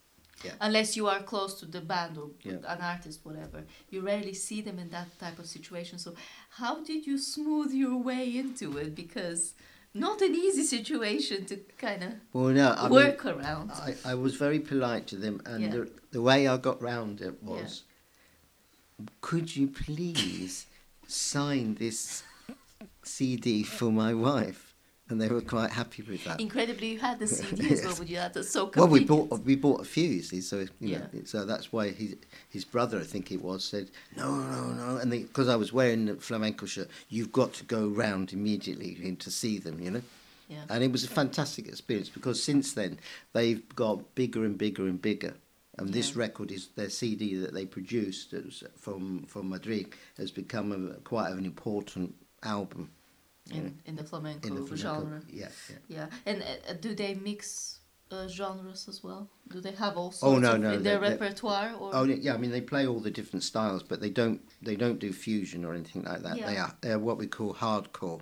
Yeah. 0.44 0.52
Unless 0.60 0.96
you 0.96 1.06
are 1.12 1.22
close 1.22 1.54
to 1.60 1.66
the 1.66 1.80
band 1.80 2.18
or 2.18 2.28
Yeah. 2.42 2.74
an 2.74 2.80
artist, 2.94 3.20
whatever, 3.24 3.64
you 3.90 3.98
rarely 4.02 4.34
see 4.34 4.60
them 4.62 4.78
in 4.78 4.88
that 4.90 5.08
type 5.18 5.38
of 5.38 5.46
situation. 5.46 5.98
So, 5.98 6.10
how 6.60 6.74
did 6.90 7.06
you 7.06 7.16
smooth 7.18 7.72
your 7.72 7.96
way 8.10 8.24
into 8.42 8.66
it? 8.78 8.94
Because 8.94 9.54
not 9.94 10.20
an 10.22 10.34
easy 10.34 10.64
situation 10.64 11.44
to 11.46 11.56
kind 11.78 12.02
of 12.02 12.12
well 12.32 12.48
no 12.48 12.72
I 12.76 12.82
mean, 12.84 12.90
work 12.92 13.24
around. 13.24 13.70
I, 13.72 13.94
I 14.04 14.14
was 14.14 14.34
very 14.34 14.58
polite 14.60 15.06
to 15.08 15.16
them 15.16 15.40
and 15.46 15.62
Yeah. 15.62 15.70
the, 15.70 15.90
the 16.10 16.22
way 16.22 16.48
I 16.48 16.56
got 16.56 16.82
round 16.82 17.20
it 17.20 17.36
Yeah. 17.42 17.50
was 17.50 17.82
could 19.20 19.56
you 19.56 19.66
please 19.68 20.66
sign 21.06 21.74
this 21.76 22.22
CD 23.02 23.62
for 23.62 23.90
my 23.92 24.14
wife 24.14 24.63
and 25.14 25.20
they 25.22 25.28
were 25.32 25.40
quite 25.40 25.70
happy 25.70 26.02
with 26.02 26.24
that. 26.24 26.40
Incredibly, 26.40 26.88
you 26.94 26.98
had 26.98 27.20
the 27.20 27.28
CD 27.28 27.72
as 27.72 27.84
well, 27.84 27.94
but 27.96 28.08
you 28.08 28.16
had 28.16 28.34
to 28.34 28.42
so 28.42 28.68
Well, 28.74 28.88
we 28.88 29.04
bought 29.04 29.30
we 29.44 29.54
bought 29.54 29.80
a 29.80 29.84
few, 29.84 30.08
you 30.08 30.22
see, 30.22 30.40
so 30.40 30.66
you 30.80 30.98
know, 30.98 31.06
Yeah. 31.12 31.20
so 31.24 31.44
that's 31.46 31.72
why 31.72 31.90
his 31.90 32.16
his 32.50 32.64
brother, 32.64 32.98
I 32.98 33.04
think 33.04 33.30
it 33.30 33.40
was, 33.40 33.62
said 33.64 33.90
no, 34.16 34.34
no, 34.34 34.72
no, 34.72 34.96
and 34.96 35.10
because 35.12 35.48
I 35.48 35.54
was 35.56 35.72
wearing 35.72 36.06
the 36.06 36.16
flamenco 36.16 36.66
shirt, 36.66 36.88
you've 37.08 37.30
got 37.32 37.52
to 37.54 37.64
go 37.64 37.86
round 37.86 38.32
immediately 38.32 39.14
to 39.20 39.30
see 39.30 39.58
them, 39.58 39.80
you 39.80 39.90
know, 39.92 40.02
Yeah. 40.48 40.64
and 40.68 40.82
it 40.82 40.90
was 40.90 41.04
a 41.04 41.08
fantastic 41.08 41.68
experience 41.68 42.08
because 42.08 42.42
since 42.42 42.72
then 42.72 42.98
they've 43.32 43.62
got 43.76 44.14
bigger 44.16 44.44
and 44.44 44.58
bigger 44.58 44.82
and 44.88 45.00
bigger. 45.00 45.34
And 45.76 45.92
this 45.92 46.14
record 46.14 46.52
is 46.52 46.68
their 46.76 46.88
CD 46.90 47.34
that 47.36 47.52
they 47.52 47.66
produced 47.66 48.32
from 48.78 49.24
from 49.26 49.48
Madrid 49.48 49.86
has 50.18 50.30
become 50.30 50.68
a, 50.72 50.94
quite 51.00 51.30
an 51.32 51.44
important 51.44 52.14
album. 52.44 52.82
know, 52.82 52.93
in, 53.50 53.78
in 53.86 53.96
the 53.96 54.04
flamenco, 54.04 54.48
in 54.48 54.54
the 54.54 54.62
flamenco. 54.62 54.76
genre. 54.76 55.22
Yeah, 55.30 55.48
yeah. 55.68 55.76
Yeah, 55.88 56.06
and 56.26 56.42
uh, 56.42 56.70
uh, 56.70 56.74
do 56.80 56.94
they 56.94 57.14
mix 57.14 57.78
uh, 58.10 58.26
genres 58.28 58.88
as 58.88 59.02
well? 59.04 59.28
Do 59.50 59.60
they 59.60 59.72
have 59.72 59.96
all 59.96 60.14
Oh, 60.22 60.38
no, 60.38 60.56
no, 60.56 60.72
in 60.72 60.82
their 60.82 60.98
they- 60.98 61.08
they- 61.10 61.16
repertoire? 61.16 61.74
Or 61.78 61.90
Oh 61.94 62.04
yeah, 62.04 62.34
I 62.34 62.36
mean 62.38 62.50
they 62.50 62.60
play 62.62 62.86
all 62.86 63.00
the 63.00 63.10
different 63.10 63.42
styles, 63.42 63.82
but 63.82 64.00
they 64.00 64.10
don't 64.10 64.40
they 64.62 64.76
don't 64.76 64.98
do 64.98 65.12
fusion 65.12 65.64
or 65.64 65.74
anything 65.74 66.04
like 66.04 66.22
that. 66.22 66.34
They 66.34 66.54
Yeah. 66.54 66.64
are 66.64 66.76
they're 66.80 66.98
what 66.98 67.18
we 67.18 67.26
call 67.26 67.54
hardcore. 67.54 68.20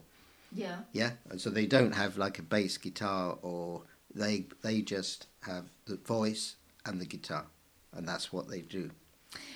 yeah, 0.53 0.79
Yeah, 0.93 1.13
and 1.31 1.41
so 1.41 1.51
they 1.51 1.67
don't 1.67 1.93
have 1.95 2.19
like 2.19 2.39
a 2.39 2.43
bass 2.43 2.77
guitar 2.79 3.39
or 3.43 3.83
they 4.15 4.47
they 4.63 4.83
just 4.83 5.27
have 5.41 5.67
the 5.87 5.97
voice 5.97 6.57
and 6.85 7.01
the 7.01 7.07
guitar, 7.07 7.47
and 7.93 8.07
that's 8.09 8.33
what 8.33 8.49
they 8.49 8.61
do. 8.63 8.91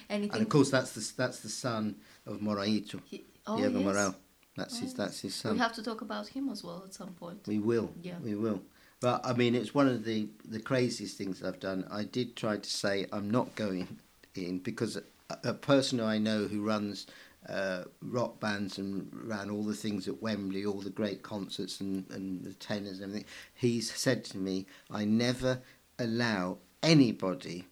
anything? 0.09 0.33
And 0.33 0.43
of 0.43 0.49
course 0.49 0.71
that's 0.71 0.93
the 0.93 1.13
that's 1.17 1.41
the 1.41 1.49
son 1.51 1.97
of 2.25 2.41
Moraito, 2.41 3.01
he, 3.05 3.25
oh 3.47 3.57
Diego 3.57 3.81
yes, 3.81 3.89
Morao. 3.97 4.15
That's 4.57 4.79
his 4.79 4.93
Oh, 4.95 4.97
that's 4.97 5.21
his 5.21 5.35
son. 5.35 5.53
we 5.53 5.59
have 5.59 5.75
to 5.75 5.83
talk 5.83 6.01
about 6.01 6.29
him 6.29 6.49
as 6.49 6.65
well 6.65 6.83
at 6.87 6.95
some 6.95 7.13
point. 7.15 7.41
We 7.47 7.59
will. 7.59 7.91
Yeah. 8.03 8.19
We 8.23 8.35
will. 8.35 8.63
But 9.01 9.21
I 9.25 9.33
mean, 9.35 9.55
it's 9.55 9.75
one 9.75 9.89
of 9.89 10.05
the 10.05 10.29
the 10.45 10.61
craziest 10.61 11.17
things 11.19 11.43
I've 11.43 11.61
done. 11.61 11.87
I 11.91 12.05
did 12.05 12.37
try 12.37 12.57
to 12.57 12.71
say 12.71 13.07
I'm 13.13 13.31
not 13.31 13.55
going 13.55 13.99
in 14.35 14.59
because 14.59 14.97
a, 14.97 15.03
a 15.45 15.55
person 15.55 16.01
I 16.01 16.19
know 16.19 16.47
who 16.47 16.63
runs 16.63 17.07
uh, 17.49 17.85
rock 18.03 18.41
bands 18.41 18.79
and 18.79 19.09
ran 19.13 19.51
all 19.51 19.63
the 19.63 19.75
things 19.75 20.09
at 20.09 20.21
Wembley, 20.23 20.65
all 20.65 20.81
the 20.81 20.91
great 20.91 21.23
concerts 21.23 21.81
and, 21.81 22.05
and 22.11 22.43
the 22.45 22.55
tenors 22.55 23.01
and 23.01 23.11
everything, 23.11 23.29
he's 23.55 23.93
said 23.95 24.25
to 24.25 24.39
me, 24.39 24.67
I 24.91 25.05
never 25.05 25.61
allow 25.99 26.59
anybody 26.83 27.67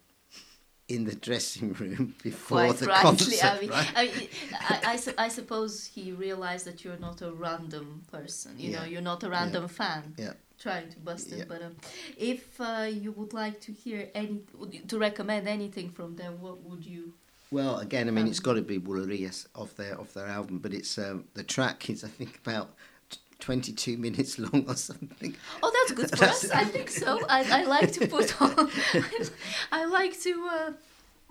in 0.88 1.04
the 1.04 1.14
dressing 1.14 1.72
room 1.74 2.14
before 2.22 2.58
Quite 2.66 2.76
the 2.76 2.86
rightly. 2.86 3.02
concert. 3.02 3.44
I 3.44 3.60
mean, 3.60 3.70
right? 3.70 3.92
I, 3.96 4.04
mean, 4.06 4.28
I, 4.60 4.80
I, 4.92 4.96
su- 4.96 5.14
I 5.16 5.28
suppose 5.28 5.86
he 5.86 6.12
realized 6.12 6.66
that 6.66 6.84
you're 6.84 6.98
not 6.98 7.22
a 7.22 7.32
random 7.32 8.02
person. 8.12 8.52
You 8.58 8.72
know, 8.72 8.84
you're 8.84 9.00
not 9.00 9.22
a 9.24 9.30
random 9.30 9.68
fan. 9.68 10.14
Yeah. 10.18 10.32
Trying 10.58 10.90
to 10.90 10.98
bust 11.00 11.32
it, 11.32 11.48
but 11.48 11.62
um, 11.62 11.74
if 12.16 12.60
uh, 12.60 12.88
you 12.90 13.10
would 13.12 13.32
like 13.32 13.60
to 13.62 13.72
hear 13.72 14.08
any, 14.14 14.42
to 14.88 14.98
recommend 14.98 15.48
anything 15.48 15.90
from 15.90 16.16
them, 16.16 16.40
what 16.40 16.62
would 16.62 16.86
you? 16.86 17.12
Well, 17.50 17.78
again, 17.78 18.08
I 18.08 18.12
mean, 18.12 18.24
Um, 18.24 18.30
it's 18.30 18.40
got 18.40 18.54
to 18.54 18.62
be 18.62 18.78
Bulerías 18.78 19.46
off 19.54 19.74
their 19.76 20.00
off 20.00 20.14
their 20.14 20.26
album, 20.26 20.58
but 20.60 20.72
it's 20.72 20.96
um, 20.96 21.24
the 21.34 21.42
track 21.42 21.90
is 21.90 22.04
I 22.04 22.08
think 22.08 22.38
about 22.46 22.74
t- 23.44 23.46
twenty 23.46 23.72
two 23.72 23.96
minutes 24.06 24.38
long 24.38 24.64
or 24.68 24.76
something. 24.76 25.34
Oh, 25.62 25.70
that's 25.74 25.92
good 25.92 26.18
for 26.18 26.24
us. 26.24 26.50
I 26.50 26.64
think 26.64 26.90
so. 26.90 27.20
I, 27.28 27.60
I 27.60 27.64
like 27.64 27.92
to 27.92 28.06
put 28.06 28.40
on. 28.40 28.70
I 29.72 29.84
like 29.86 30.20
to 30.22 30.48
uh, 30.50 30.72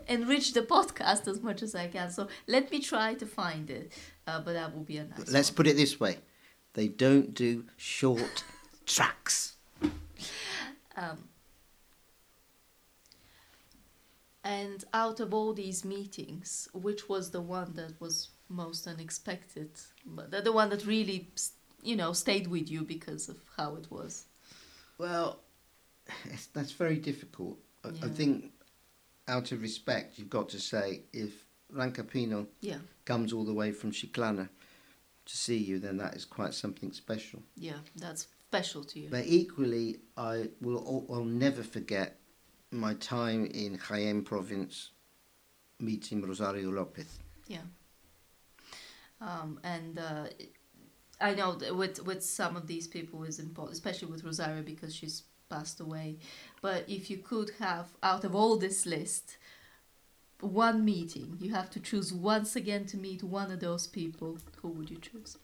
enrich 0.07 0.53
the 0.53 0.61
podcast 0.61 1.27
as 1.27 1.41
much 1.41 1.63
as 1.63 1.75
I 1.75 1.87
can. 1.87 2.09
So 2.11 2.27
let 2.47 2.71
me 2.71 2.79
try 2.79 3.13
to 3.15 3.25
find 3.25 3.69
it. 3.69 3.91
Uh, 4.27 4.39
but 4.41 4.53
that 4.53 4.73
will 4.73 4.83
be 4.83 4.97
a 4.97 5.05
nice. 5.05 5.31
Let's 5.31 5.49
one. 5.49 5.55
put 5.55 5.67
it 5.67 5.75
this 5.77 5.99
way: 5.99 6.17
they 6.73 6.87
don't 6.87 7.33
do 7.33 7.65
short 7.77 8.43
tracks. 8.85 9.53
Um, 10.95 11.17
and 14.43 14.83
out 14.93 15.19
of 15.19 15.33
all 15.33 15.53
these 15.53 15.83
meetings, 15.85 16.67
which 16.73 17.07
was 17.09 17.31
the 17.31 17.41
one 17.41 17.73
that 17.75 17.99
was 17.99 18.29
most 18.49 18.87
unexpected? 18.87 19.71
But 20.05 20.31
the, 20.31 20.41
the 20.41 20.51
one 20.51 20.69
that 20.69 20.85
really, 20.85 21.29
s- 21.35 21.53
you 21.83 21.95
know, 21.95 22.13
stayed 22.13 22.47
with 22.47 22.69
you 22.69 22.83
because 22.83 23.29
of 23.29 23.37
how 23.57 23.75
it 23.75 23.87
was. 23.91 24.25
Well, 24.97 25.39
it's, 26.25 26.47
that's 26.47 26.71
very 26.71 26.97
difficult. 26.97 27.57
I, 27.83 27.89
I 28.05 28.09
think, 28.09 28.51
out 29.27 29.51
of 29.51 29.61
respect, 29.61 30.17
you've 30.17 30.29
got 30.29 30.49
to 30.49 30.59
say 30.59 31.01
if 31.13 31.45
Rancapino 31.73 32.47
Yeah, 32.61 32.77
comes 33.05 33.33
all 33.33 33.45
the 33.45 33.53
way 33.53 33.71
from 33.71 33.91
Chiclana 33.91 34.49
to 35.25 35.37
see 35.37 35.57
you, 35.57 35.79
then 35.79 35.97
that 35.97 36.15
is 36.15 36.25
quite 36.25 36.53
something 36.53 36.91
special. 36.91 37.41
yeah, 37.55 37.77
that's 37.95 38.27
special 38.49 38.83
to 38.83 38.99
you. 38.99 39.09
But 39.09 39.25
equally, 39.25 39.99
I 40.17 40.49
will 40.61 41.05
I'll 41.09 41.23
never 41.25 41.63
forget 41.63 42.19
my 42.71 42.93
time 42.95 43.45
in 43.45 43.77
Jaén 43.77 44.23
province 44.25 44.91
meeting 45.79 46.21
Rosario 46.21 46.69
Lopez. 46.71 47.19
Yeah. 47.47 47.61
Um, 49.21 49.59
and 49.63 49.97
uh, 49.99 50.25
I 51.23 51.33
know 51.33 51.53
that 51.55 51.75
with 51.75 52.05
with 52.05 52.21
some 52.21 52.57
of 52.57 52.67
these 52.67 52.85
people 52.85 53.23
is 53.23 53.39
important, 53.39 53.73
especially 53.73 54.09
with 54.09 54.25
Rosario 54.25 54.61
because 54.61 54.93
she's 54.93 55.23
passed 55.49 55.79
away. 55.79 56.17
But 56.61 56.83
if 56.89 57.09
you 57.09 57.17
could 57.17 57.51
have 57.59 57.87
out 58.03 58.25
of 58.25 58.35
all 58.35 58.57
this 58.57 58.85
list 58.85 59.37
one 60.41 60.83
meeting, 60.83 61.37
you 61.39 61.53
have 61.53 61.69
to 61.71 61.79
choose 61.79 62.11
once 62.11 62.57
again 62.57 62.85
to 62.87 62.97
meet 62.97 63.23
one 63.23 63.51
of 63.51 63.61
those 63.61 63.87
people. 63.87 64.37
Who 64.61 64.67
would 64.69 64.89
you 64.89 64.97
choose? 64.97 65.37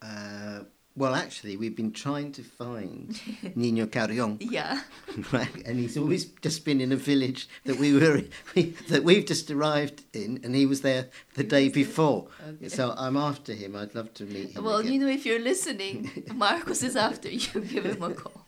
Uh, 0.00 0.60
well, 1.00 1.14
actually, 1.14 1.56
we've 1.56 1.74
been 1.74 1.92
trying 1.92 2.30
to 2.32 2.42
find 2.42 3.18
Nino 3.56 3.86
Carrion, 3.86 4.36
Yeah. 4.40 4.82
right? 5.32 5.56
And 5.66 5.78
he's 5.78 5.96
always 5.96 6.26
just 6.46 6.64
been 6.64 6.80
in 6.80 6.92
a 6.92 6.96
village 6.96 7.48
that 7.64 7.76
we 7.78 7.94
were 7.94 8.22
we, 8.54 8.62
that 8.88 9.02
we've 9.02 9.24
just 9.26 9.50
arrived 9.50 10.04
in, 10.12 10.40
and 10.44 10.54
he 10.54 10.66
was 10.66 10.82
there 10.82 11.08
the 11.34 11.42
He 11.42 11.48
day 11.56 11.68
before. 11.70 12.28
Okay. 12.48 12.68
So 12.68 12.94
I'm 12.96 13.16
after 13.16 13.52
him. 13.54 13.74
I'd 13.76 13.94
love 13.94 14.12
to 14.14 14.24
meet 14.24 14.50
him. 14.54 14.62
Well, 14.64 14.76
again. 14.78 14.92
you 14.92 15.00
know, 15.00 15.08
if 15.08 15.24
you're 15.26 15.40
listening, 15.52 16.10
Marcos 16.34 16.82
is 16.82 16.96
after 16.96 17.28
you. 17.30 17.60
Give 17.62 17.84
him 17.86 18.02
a 18.02 18.12
call. 18.14 18.46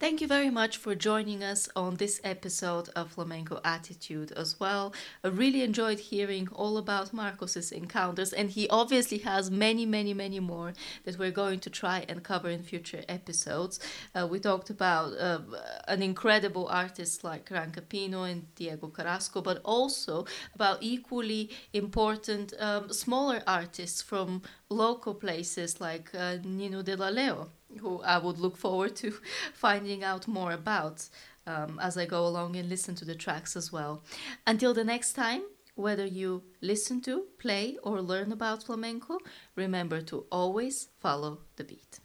Thank 0.00 0.20
you 0.20 0.28
very 0.28 0.48
much 0.48 0.76
for 0.76 0.94
joining 0.94 1.42
us 1.42 1.68
on 1.74 1.96
this 1.96 2.20
episode 2.22 2.88
of 2.94 3.10
Flamenco 3.10 3.60
Attitude 3.64 4.30
as 4.30 4.60
well. 4.60 4.94
I 5.24 5.28
really 5.28 5.62
enjoyed 5.64 5.98
hearing 5.98 6.46
all 6.52 6.78
about 6.78 7.12
Marcos's 7.12 7.72
encounters, 7.72 8.32
and 8.32 8.48
he 8.48 8.68
obviously 8.68 9.18
has 9.18 9.50
many, 9.50 9.86
many, 9.86 10.14
many 10.14 10.38
more 10.38 10.72
that 11.04 11.18
we're 11.18 11.32
going 11.32 11.58
to 11.60 11.70
try 11.70 12.04
and 12.08 12.22
cover 12.22 12.48
in 12.48 12.62
future 12.62 13.02
episodes. 13.08 13.80
Uh, 14.14 14.28
we 14.30 14.38
talked 14.38 14.70
about 14.70 15.14
uh, 15.18 15.40
an 15.88 16.00
incredible 16.00 16.68
artist 16.68 17.24
like 17.24 17.48
Rancapino 17.48 18.30
and 18.30 18.54
Diego 18.54 18.86
Carrasco, 18.86 19.42
but 19.42 19.60
also 19.64 20.26
about 20.54 20.78
equally 20.80 21.50
important 21.72 22.54
um, 22.60 22.92
smaller 22.92 23.42
artists 23.48 24.00
from 24.00 24.42
local 24.68 25.14
places 25.14 25.80
like 25.80 26.14
uh, 26.14 26.36
Nino 26.44 26.82
de 26.82 26.96
la 26.96 27.08
Leo, 27.08 27.50
who 27.80 28.00
I 28.02 28.18
would 28.18 28.38
look 28.38 28.56
forward 28.56 28.96
to 28.96 29.12
finding 29.54 30.02
out 30.02 30.26
more 30.26 30.52
about 30.52 31.08
um, 31.46 31.78
as 31.82 31.96
I 31.96 32.06
go 32.06 32.26
along 32.26 32.56
and 32.56 32.68
listen 32.68 32.94
to 32.96 33.04
the 33.04 33.14
tracks 33.14 33.56
as 33.56 33.72
well. 33.72 34.02
Until 34.46 34.74
the 34.74 34.84
next 34.84 35.12
time, 35.14 35.42
whether 35.74 36.04
you 36.04 36.42
listen 36.60 37.00
to, 37.02 37.26
play, 37.38 37.78
or 37.82 38.02
learn 38.02 38.32
about 38.32 38.64
flamenco, 38.64 39.18
remember 39.54 40.00
to 40.02 40.26
always 40.30 40.88
follow 40.98 41.38
the 41.56 41.64
beat. 41.64 42.00